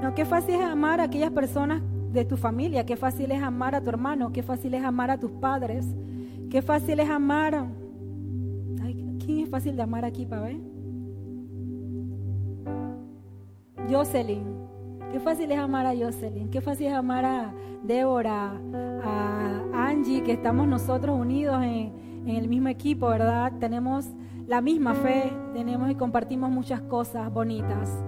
No, 0.01 0.15
qué 0.15 0.23
fácil 0.23 0.55
es 0.55 0.61
amar 0.61 1.01
a 1.01 1.03
aquellas 1.03 1.31
personas 1.31 1.81
de 2.13 2.23
tu 2.23 2.38
familia, 2.38 2.85
qué 2.85 2.95
fácil 2.95 3.31
es 3.33 3.43
amar 3.43 3.75
a 3.75 3.81
tu 3.81 3.89
hermano, 3.89 4.31
qué 4.31 4.41
fácil 4.41 4.73
es 4.73 4.85
amar 4.85 5.11
a 5.11 5.19
tus 5.19 5.31
padres, 5.31 5.85
qué 6.49 6.61
fácil 6.61 6.99
es 6.99 7.09
amar... 7.09 7.67
¿Quién 9.25 9.39
es 9.39 9.49
fácil 9.49 9.75
de 9.75 9.81
amar 9.81 10.05
aquí, 10.05 10.25
para 10.25 10.43
ver? 10.43 10.57
Jocelyn. 13.89 14.45
Qué 15.11 15.19
fácil 15.19 15.51
es 15.51 15.59
amar 15.59 15.85
a 15.85 15.93
Jocelyn. 15.93 16.49
Qué 16.49 16.61
fácil 16.61 16.87
es 16.87 16.93
amar 16.93 17.25
a 17.25 17.53
Débora, 17.83 18.53
a 19.03 19.63
Angie, 19.73 20.23
que 20.23 20.31
estamos 20.31 20.65
nosotros 20.65 21.19
unidos 21.19 21.61
en, 21.61 21.91
en 22.25 22.35
el 22.35 22.47
mismo 22.47 22.69
equipo, 22.69 23.07
¿verdad? 23.07 23.51
Tenemos 23.59 24.07
la 24.47 24.61
misma 24.61 24.93
fe, 24.93 25.31
tenemos 25.53 25.91
y 25.91 25.95
compartimos 25.95 26.49
muchas 26.49 26.81
cosas 26.81 27.31
bonitas. 27.33 28.01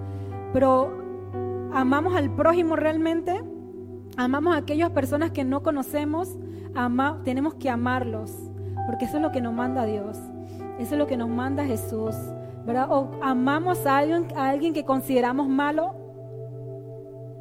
Pero 0.54 1.70
amamos 1.74 2.16
al 2.16 2.34
prójimo 2.34 2.76
realmente, 2.76 3.42
amamos 4.18 4.56
a 4.56 4.60
aquellas 4.60 4.90
personas 4.92 5.32
que 5.32 5.44
no 5.44 5.64
conocemos, 5.64 6.38
tenemos 7.24 7.56
que 7.56 7.70
amarlos, 7.70 8.32
porque 8.88 9.06
eso 9.06 9.18
es 9.18 9.22
lo 9.22 9.32
que 9.32 9.42
nos 9.42 9.54
manda 9.54 9.86
Dios, 9.86 10.18
eso 10.80 10.96
es 10.96 11.00
lo 11.00 11.08
que 11.08 11.18
nos 11.18 11.30
manda 11.30 11.66
Jesús, 11.66 12.16
¿verdad? 12.66 12.92
O 12.92 13.12
amamos 13.22 13.86
a 13.86 13.98
alguien, 13.98 14.28
a 14.36 14.50
alguien 14.50 14.74
que 14.74 14.86
consideramos 14.86 15.48
malo, 15.48 15.96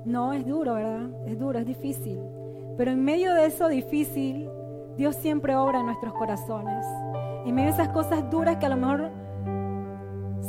no, 0.05 0.33
es 0.33 0.47
duro, 0.47 0.75
¿verdad? 0.75 1.11
Es 1.27 1.39
duro, 1.39 1.59
es 1.59 1.67
difícil. 1.67 2.19
Pero 2.77 2.93
en 2.93 3.05
medio 3.05 3.35
de 3.35 3.47
eso 3.47 3.69
difícil, 3.69 4.49
Dios 4.97 5.17
siempre 5.17 5.55
obra 5.55 5.81
en 5.81 5.87
nuestros 5.87 6.15
corazones. 6.15 6.87
En 7.45 7.55
medio 7.55 7.69
de 7.69 7.75
esas 7.75 7.89
cosas 7.89 8.31
duras 8.31 8.57
que 8.57 8.67
a 8.67 8.69
lo 8.71 8.77
mejor 8.77 9.11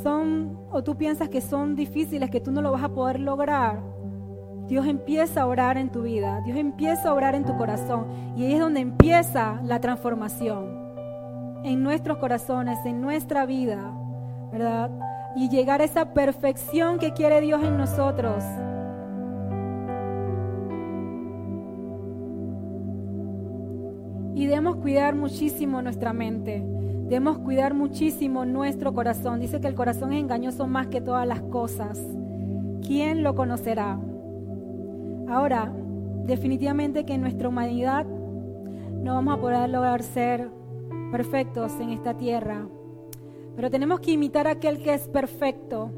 son, 0.02 0.58
o 0.72 0.84
tú 0.84 0.96
piensas 0.96 1.30
que 1.30 1.42
son 1.42 1.76
difíciles, 1.76 2.30
que 2.30 2.40
tú 2.40 2.52
no 2.52 2.62
lo 2.62 2.72
vas 2.72 2.84
a 2.84 2.90
poder 2.90 3.20
lograr, 3.20 3.82
Dios 4.70 4.86
empieza 4.86 5.42
a 5.42 5.48
orar 5.48 5.78
en 5.78 5.90
tu 5.90 6.04
vida, 6.04 6.42
Dios 6.46 6.56
empieza 6.56 7.10
a 7.10 7.14
orar 7.16 7.34
en 7.34 7.44
tu 7.44 7.58
corazón. 7.58 8.06
Y 8.38 8.46
ahí 8.46 8.54
es 8.54 8.60
donde 8.60 8.82
empieza 8.82 9.60
la 9.64 9.82
transformación. 9.82 10.78
En 11.64 11.82
nuestros 11.82 12.20
corazones, 12.20 12.78
en 12.86 13.02
nuestra 13.02 13.48
vida, 13.48 13.92
¿verdad? 14.52 14.92
Y 15.36 15.50
llegar 15.50 15.82
a 15.82 15.86
esa 15.86 16.14
perfección 16.14 17.00
que 17.00 17.14
quiere 17.14 17.42
Dios 17.42 17.64
en 17.64 17.78
nosotros. 17.78 18.44
Y 24.36 24.46
debemos 24.46 24.76
cuidar 24.76 25.16
muchísimo 25.16 25.82
nuestra 25.82 26.14
mente. 26.14 26.64
Debemos 27.10 27.40
cuidar 27.40 27.74
muchísimo 27.74 28.46
nuestro 28.46 28.94
corazón. 28.94 29.40
Dice 29.40 29.60
que 29.60 29.68
el 29.68 29.74
corazón 29.74 30.14
es 30.14 30.20
engañoso 30.22 30.68
más 30.68 30.88
que 30.88 31.02
todas 31.02 31.28
las 31.28 31.42
cosas. 31.42 32.00
¿Quién 32.86 33.24
lo 33.24 33.34
conocerá? 33.34 34.00
Ahora, 35.30 35.72
definitivamente 36.26 37.06
que 37.06 37.14
en 37.14 37.22
nuestra 37.22 37.50
humanidad 37.50 38.06
no 38.06 39.14
vamos 39.16 39.38
a 39.38 39.42
poder 39.42 39.70
lograr 39.70 40.04
ser 40.04 40.50
perfectos 41.12 41.74
en 41.80 41.92
esta 41.92 42.16
tierra. 42.16 42.68
Pero 43.56 43.70
tenemos 43.70 44.00
que 44.00 44.12
imitar 44.12 44.48
a 44.48 44.52
aquel 44.52 44.82
que 44.82 44.94
es 44.94 45.08
perfecto, 45.08 45.92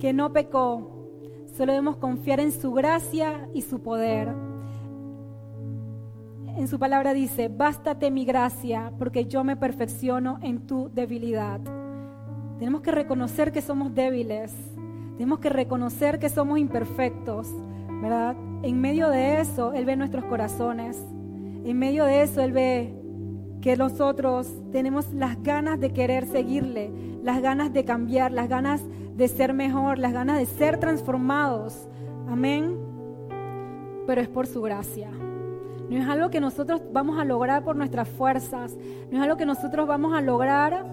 que 0.00 0.12
no 0.12 0.32
pecó. 0.32 0.90
Solo 1.56 1.72
debemos 1.72 1.96
confiar 1.96 2.40
en 2.40 2.52
su 2.52 2.72
gracia 2.72 3.48
y 3.54 3.62
su 3.62 3.80
poder 3.80 4.34
en 6.56 6.68
su 6.68 6.78
palabra 6.78 7.14
dice, 7.14 7.48
bástate 7.48 8.12
mi 8.12 8.24
gracia 8.24 8.92
porque 8.98 9.26
yo 9.26 9.42
me 9.42 9.56
perfecciono 9.56 10.38
en 10.40 10.66
tu 10.66 10.88
debilidad. 10.94 11.60
Tenemos 12.58 12.80
que 12.80 12.92
reconocer 12.92 13.50
que 13.50 13.60
somos 13.60 13.92
débiles, 13.92 14.54
tenemos 15.16 15.40
que 15.40 15.48
reconocer 15.48 16.20
que 16.20 16.28
somos 16.28 16.60
imperfectos, 16.60 17.48
¿verdad? 18.04 18.36
En 18.62 18.82
medio 18.82 19.08
de 19.08 19.40
eso, 19.40 19.72
Él 19.72 19.86
ve 19.86 19.96
nuestros 19.96 20.26
corazones, 20.26 21.02
en 21.64 21.78
medio 21.78 22.04
de 22.04 22.20
eso, 22.20 22.42
Él 22.42 22.52
ve 22.52 22.94
que 23.62 23.78
nosotros 23.78 24.52
tenemos 24.72 25.10
las 25.14 25.42
ganas 25.42 25.80
de 25.80 25.90
querer 25.90 26.26
seguirle, 26.26 26.92
las 27.22 27.40
ganas 27.40 27.72
de 27.72 27.86
cambiar, 27.86 28.30
las 28.30 28.50
ganas 28.50 28.82
de 29.16 29.26
ser 29.26 29.54
mejor, 29.54 29.98
las 29.98 30.12
ganas 30.12 30.38
de 30.38 30.44
ser 30.44 30.78
transformados. 30.78 31.88
Amén. 32.28 32.78
Pero 34.06 34.20
es 34.20 34.28
por 34.28 34.46
su 34.46 34.60
gracia. 34.60 35.08
No 35.88 35.96
es 35.96 36.06
algo 36.06 36.28
que 36.28 36.40
nosotros 36.40 36.82
vamos 36.92 37.18
a 37.18 37.24
lograr 37.24 37.64
por 37.64 37.74
nuestras 37.74 38.06
fuerzas. 38.06 38.76
No 39.10 39.16
es 39.16 39.24
algo 39.24 39.38
que 39.38 39.46
nosotros 39.46 39.88
vamos 39.88 40.12
a 40.12 40.20
lograr 40.20 40.84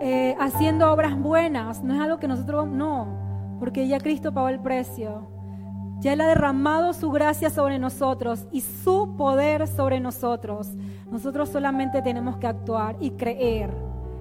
eh, 0.00 0.34
haciendo 0.40 0.90
obras 0.90 1.14
buenas. 1.20 1.84
No 1.84 1.92
es 1.92 2.00
algo 2.00 2.18
que 2.18 2.28
nosotros... 2.28 2.66
No, 2.68 3.58
porque 3.60 3.86
ya 3.86 4.00
Cristo 4.00 4.32
pagó 4.32 4.48
el 4.48 4.60
precio. 4.60 5.31
Ya 6.02 6.14
Él 6.14 6.20
ha 6.20 6.26
derramado 6.26 6.94
su 6.94 7.12
gracia 7.12 7.48
sobre 7.48 7.78
nosotros 7.78 8.48
y 8.50 8.60
su 8.60 9.14
poder 9.16 9.68
sobre 9.68 10.00
nosotros. 10.00 10.72
Nosotros 11.08 11.48
solamente 11.48 12.02
tenemos 12.02 12.38
que 12.38 12.48
actuar 12.48 12.96
y 12.98 13.12
creer 13.12 13.70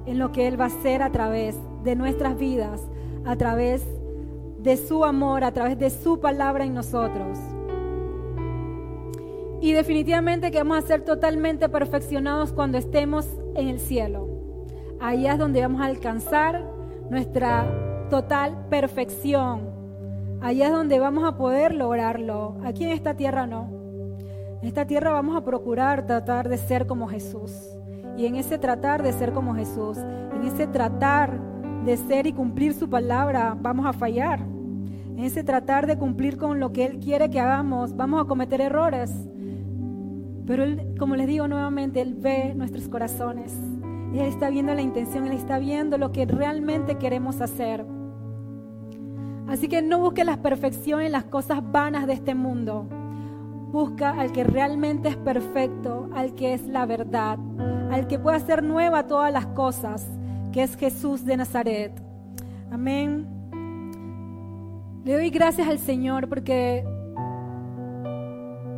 en 0.06 0.20
lo 0.20 0.32
que 0.32 0.48
Él 0.48 0.62
va 0.62 0.66
a 0.66 0.68
hacer 0.68 1.02
a 1.02 1.12
través 1.12 1.58
de 1.84 1.96
nuestras 1.96 2.38
vidas, 2.38 2.82
a 3.26 3.36
través 3.36 3.84
de 4.60 4.78
su 4.78 5.04
amor, 5.04 5.44
a 5.44 5.54
través 5.54 5.80
de 5.80 5.90
su 5.90 6.20
palabra 6.20 6.66
en 6.66 6.76
nosotros. 6.76 7.40
Y 9.60 9.72
definitivamente 9.72 10.52
que 10.52 10.60
vamos 10.60 10.78
a 10.78 10.88
ser 10.88 11.02
totalmente 11.02 11.68
perfeccionados 11.68 12.54
cuando 12.54 12.78
estemos 12.78 13.28
en 13.56 13.70
el 13.70 13.80
cielo. 13.80 14.28
Ahí 15.00 15.26
es 15.26 15.36
donde 15.40 15.62
vamos 15.62 15.82
a 15.82 15.86
alcanzar 15.86 16.64
nuestra 17.10 17.66
total 18.12 18.68
perfección. 18.70 19.81
Ahí 20.44 20.64
es 20.64 20.72
donde 20.72 20.98
vamos 20.98 21.24
a 21.24 21.38
poder 21.38 21.76
lograrlo. 21.76 22.58
Aquí 22.64 22.84
en 22.84 22.92
esta 22.92 23.14
tierra 23.14 23.46
no. 23.46 23.70
En 24.62 24.68
esta 24.68 24.86
tierra 24.86 25.12
vamos 25.12 25.36
a 25.36 25.46
procurar 25.46 26.08
tratar 26.08 26.50
de 26.50 26.58
ser 26.58 26.88
como 26.88 27.08
Jesús. 27.08 27.52
Y 28.18 28.26
en 28.26 28.36
ese 28.36 28.58
tratar 28.58 29.04
de 29.04 29.14
ser 29.14 29.34
como 29.34 29.54
Jesús, 29.54 30.00
en 30.00 30.44
ese 30.44 30.66
tratar 30.66 31.40
de 31.86 31.96
ser 31.96 32.26
y 32.26 32.34
cumplir 32.34 32.74
su 32.74 32.90
palabra, 32.90 33.56
vamos 33.60 33.86
a 33.86 33.94
fallar. 33.94 34.40
En 34.40 35.20
ese 35.20 35.44
tratar 35.44 35.86
de 35.86 36.00
cumplir 36.00 36.38
con 36.38 36.60
lo 36.60 36.74
que 36.74 36.86
Él 36.86 37.00
quiere 37.00 37.30
que 37.30 37.40
hagamos, 37.40 37.96
vamos 37.96 38.20
a 38.22 38.28
cometer 38.28 38.62
errores. 38.62 39.14
Pero 40.48 40.64
Él, 40.64 40.96
como 40.98 41.16
les 41.16 41.28
digo 41.28 41.48
nuevamente, 41.48 42.02
Él 42.02 42.16
ve 42.16 42.56
nuestros 42.56 42.88
corazones. 42.88 43.56
Él 44.12 44.22
está 44.22 44.50
viendo 44.50 44.74
la 44.74 44.82
intención, 44.82 45.28
Él 45.28 45.34
está 45.34 45.60
viendo 45.60 46.00
lo 46.00 46.12
que 46.12 46.26
realmente 46.26 46.96
queremos 46.96 47.42
hacer. 47.42 47.86
Así 49.52 49.68
que 49.68 49.82
no 49.82 50.00
busque 50.00 50.24
la 50.24 50.38
perfección 50.38 51.02
en 51.02 51.12
las 51.12 51.26
cosas 51.26 51.60
vanas 51.62 52.08
de 52.08 52.14
este 52.14 52.36
mundo. 52.36 52.88
Busca 53.70 54.12
al 54.12 54.32
que 54.32 54.46
realmente 54.46 55.10
es 55.10 55.18
perfecto, 55.18 56.10
al 56.16 56.36
que 56.36 56.54
es 56.54 56.66
la 56.68 56.86
verdad, 56.86 57.38
al 57.92 58.08
que 58.08 58.18
puede 58.18 58.38
hacer 58.38 58.64
nueva 58.64 59.08
todas 59.08 59.34
las 59.34 59.48
cosas, 59.48 60.08
que 60.54 60.64
es 60.64 60.78
Jesús 60.78 61.26
de 61.26 61.36
Nazaret. 61.36 61.92
Amén. 62.72 63.28
Le 65.04 65.16
doy 65.16 65.30
gracias 65.30 65.68
al 65.68 65.80
Señor 65.80 66.30
porque 66.30 66.86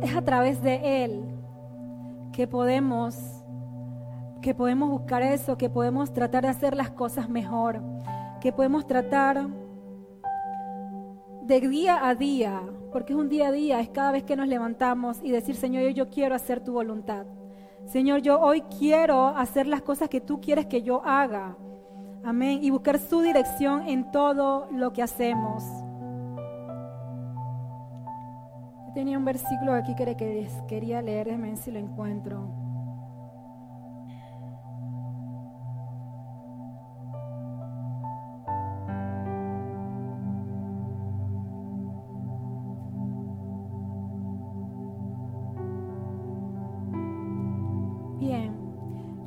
es 0.02 0.16
a 0.16 0.22
través 0.22 0.60
de 0.60 1.04
Él 1.04 1.24
que 2.32 2.48
podemos 2.48 3.16
que 4.42 4.56
podemos 4.56 4.90
buscar 4.90 5.22
eso, 5.22 5.56
que 5.56 5.70
podemos 5.70 6.12
tratar 6.12 6.42
de 6.42 6.50
hacer 6.50 6.76
las 6.76 6.90
cosas 6.90 7.28
mejor, 7.28 7.80
que 8.40 8.52
podemos 8.52 8.88
tratar 8.88 9.46
de 11.46 11.60
día 11.60 12.06
a 12.06 12.14
día, 12.14 12.62
porque 12.90 13.12
es 13.12 13.18
un 13.18 13.28
día 13.28 13.48
a 13.48 13.52
día, 13.52 13.80
es 13.80 13.90
cada 13.90 14.12
vez 14.12 14.24
que 14.24 14.34
nos 14.34 14.48
levantamos 14.48 15.18
y 15.22 15.30
decir, 15.30 15.56
Señor, 15.56 15.92
yo 15.92 16.08
quiero 16.08 16.34
hacer 16.34 16.60
tu 16.60 16.72
voluntad. 16.72 17.26
Señor, 17.84 18.22
yo 18.22 18.40
hoy 18.40 18.62
quiero 18.78 19.26
hacer 19.28 19.66
las 19.66 19.82
cosas 19.82 20.08
que 20.08 20.22
tú 20.22 20.40
quieres 20.40 20.66
que 20.66 20.82
yo 20.82 21.04
haga. 21.04 21.56
Amén. 22.24 22.60
Y 22.62 22.70
buscar 22.70 22.98
su 22.98 23.20
dirección 23.20 23.86
en 23.86 24.10
todo 24.10 24.68
lo 24.72 24.94
que 24.94 25.02
hacemos. 25.02 25.62
Tenía 28.94 29.18
un 29.18 29.24
versículo 29.26 29.74
aquí 29.74 29.94
que 29.94 30.48
quería 30.66 31.02
leer, 31.02 31.36
si 31.58 31.70
lo 31.70 31.78
encuentro. 31.78 32.63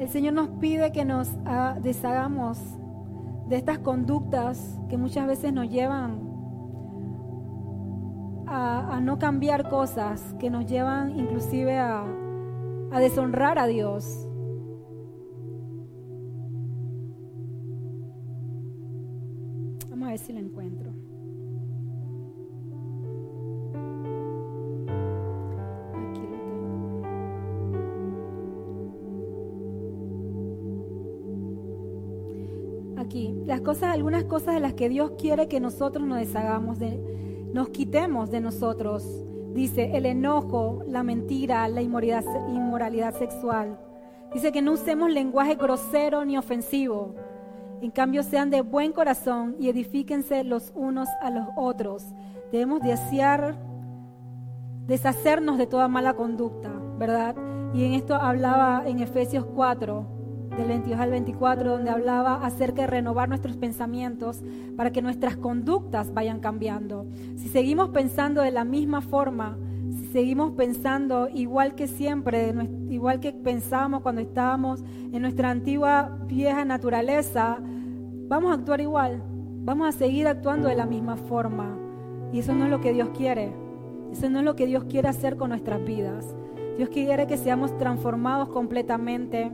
El 0.08 0.14
Señor 0.14 0.36
nos 0.36 0.48
pide 0.62 0.94
que 0.94 1.04
nos 1.04 1.30
ah, 1.46 1.76
deshagamos 1.82 2.58
de 3.50 3.58
estas 3.58 3.78
conductas 3.80 4.80
que 4.88 4.96
muchas 4.96 5.28
veces 5.28 5.52
nos 5.52 5.70
llevan 5.70 6.22
a, 8.48 9.02
no 9.02 9.20
cambiar 9.20 9.68
cosas 9.68 10.34
que 10.40 10.50
nos 10.50 10.66
llevan 10.66 11.20
inclusive 11.20 11.78
a, 11.78 12.06
a 12.90 13.00
deshonrar 13.02 13.60
a 13.60 13.68
Dios. 13.68 14.27
Cosas, 33.68 33.94
algunas 33.94 34.24
cosas 34.24 34.54
de 34.54 34.62
las 34.62 34.76
que 34.76 34.88
Dios 34.88 35.12
quiere 35.20 35.50
que 35.50 35.60
nosotros 35.60 36.08
nos 36.08 36.20
deshagamos, 36.20 36.80
de, 36.80 37.50
nos 37.54 37.68
quitemos 37.68 38.32
de 38.32 38.40
nosotros. 38.40 39.04
Dice 39.54 39.98
el 39.98 40.06
enojo, 40.06 40.86
la 40.88 41.04
mentira, 41.04 41.68
la 41.68 41.82
inmoralidad, 41.82 42.24
inmoralidad 42.48 43.14
sexual. 43.20 43.78
Dice 44.34 44.54
que 44.54 44.62
no 44.62 44.72
usemos 44.72 45.12
lenguaje 45.12 45.56
grosero 45.56 46.24
ni 46.24 46.38
ofensivo. 46.38 47.16
En 47.82 47.92
cambio, 47.92 48.24
sean 48.24 48.50
de 48.52 48.62
buen 48.62 48.94
corazón 48.94 49.58
y 49.60 49.68
edifíquense 49.68 50.46
los 50.46 50.72
unos 50.74 51.10
a 51.22 51.30
los 51.30 51.50
otros. 51.58 52.06
Debemos 52.54 52.80
desear 52.80 53.58
deshacernos 54.86 55.58
de 55.58 55.68
toda 55.68 55.90
mala 55.90 56.14
conducta, 56.14 56.72
¿verdad? 56.98 57.36
Y 57.74 57.84
en 57.84 57.96
esto 57.96 58.16
hablaba 58.16 58.84
en 58.86 59.00
Efesios 59.00 59.46
4, 59.46 60.17
del 60.58 60.68
22 60.68 61.00
al 61.00 61.12
24, 61.12 61.72
donde 61.72 61.90
hablaba 61.92 62.46
acerca 62.46 62.82
de 62.82 62.88
renovar 62.88 63.30
nuestros 63.30 63.56
pensamientos 63.58 64.44
para 64.76 64.92
que 64.92 65.02
nuestras 65.02 65.38
conductas 65.38 66.14
vayan 66.14 66.40
cambiando. 66.40 67.06
Si 67.36 67.48
seguimos 67.48 67.90
pensando 67.90 68.42
de 68.42 68.52
la 68.52 68.66
misma 68.66 69.02
forma, 69.02 69.58
si 69.92 70.08
seguimos 70.08 70.52
pensando 70.52 71.30
igual 71.34 71.76
que 71.76 71.88
siempre, 71.88 72.54
igual 72.90 73.20
que 73.20 73.32
pensábamos 73.32 74.02
cuando 74.02 74.22
estábamos 74.22 74.84
en 75.12 75.22
nuestra 75.22 75.52
antigua 75.52 76.18
vieja 76.26 76.66
naturaleza, 76.66 77.60
vamos 78.28 78.52
a 78.52 78.56
actuar 78.56 78.82
igual, 78.82 79.24
vamos 79.64 79.88
a 79.88 79.98
seguir 79.98 80.28
actuando 80.28 80.68
de 80.68 80.76
la 80.76 80.86
misma 80.86 81.18
forma. 81.18 81.78
Y 82.34 82.40
eso 82.40 82.54
no 82.54 82.66
es 82.66 82.72
lo 82.72 82.82
que 82.82 82.94
Dios 82.94 83.10
quiere. 83.16 83.54
Eso 84.12 84.30
no 84.30 84.40
es 84.40 84.46
lo 84.46 84.56
que 84.56 84.66
Dios 84.66 84.86
quiere 84.86 85.08
hacer 85.08 85.38
con 85.38 85.50
nuestras 85.50 85.84
vidas. 85.84 86.36
Dios 86.78 86.90
quiere 86.90 87.28
que 87.28 87.38
seamos 87.38 87.76
transformados 87.78 88.50
completamente 88.50 89.52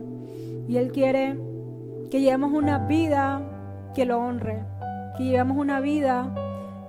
y 0.68 0.76
Él 0.76 0.92
quiere 0.92 1.38
que 2.10 2.20
llevemos 2.20 2.52
una 2.52 2.78
vida 2.78 3.42
que 3.94 4.04
lo 4.04 4.18
honre, 4.18 4.64
que 5.16 5.24
llevemos 5.24 5.56
una 5.56 5.80
vida 5.80 6.34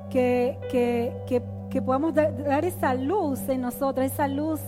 que, 0.10 0.58
que, 0.70 1.82
podamos 1.82 2.14
dar, 2.14 2.64
esa 2.64 2.94
luz 2.94 3.50
en 3.50 3.62
nosotros, 3.62 4.06
esa 4.06 4.28
luz 4.28 4.62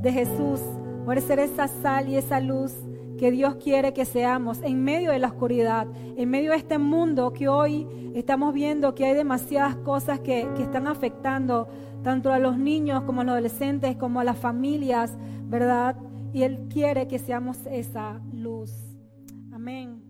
de 0.00 0.12
Jesús, 0.12 0.60
por 1.04 1.20
ser 1.20 1.40
esa 1.40 1.66
sal 1.66 2.08
y 2.08 2.16
esa 2.16 2.40
luz 2.40 2.72
que 3.18 3.30
Dios 3.30 3.56
quiere 3.56 3.92
que 3.92 4.04
seamos 4.04 4.60
en 4.62 4.82
medio 4.82 5.10
de 5.10 5.18
la 5.18 5.28
oscuridad, 5.28 5.86
en 6.16 6.30
medio 6.30 6.52
de 6.52 6.56
este 6.56 6.78
mundo 6.78 7.32
que 7.32 7.48
hoy 7.48 7.86
estamos 8.14 8.54
viendo 8.54 8.94
que 8.94 9.06
hay 9.06 9.14
demasiadas 9.14 9.76
cosas 9.76 10.20
que, 10.20 10.48
que 10.56 10.62
están 10.62 10.86
afectando 10.86 11.68
tanto 12.02 12.32
a 12.32 12.38
los 12.38 12.58
niños 12.58 13.02
como 13.02 13.20
a 13.20 13.24
los 13.24 13.32
adolescentes, 13.32 13.96
como 13.96 14.20
a 14.20 14.24
las 14.24 14.38
familias, 14.38 15.16
¿verdad? 15.48 15.96
Y 16.32 16.42
Él 16.42 16.68
quiere 16.72 17.08
que 17.08 17.18
seamos 17.18 17.58
esa 17.70 18.20
luz. 18.32 18.70
Amén. 19.52 20.02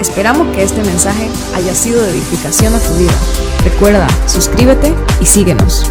Esperamos 0.00 0.54
que 0.54 0.62
este 0.62 0.82
mensaje 0.84 1.28
haya 1.54 1.74
sido 1.74 2.02
de 2.02 2.10
edificación 2.10 2.74
a 2.74 2.78
tu 2.78 2.94
vida. 2.94 3.12
Recuerda, 3.64 4.06
suscríbete 4.28 4.94
y 5.20 5.26
síguenos. 5.26 5.90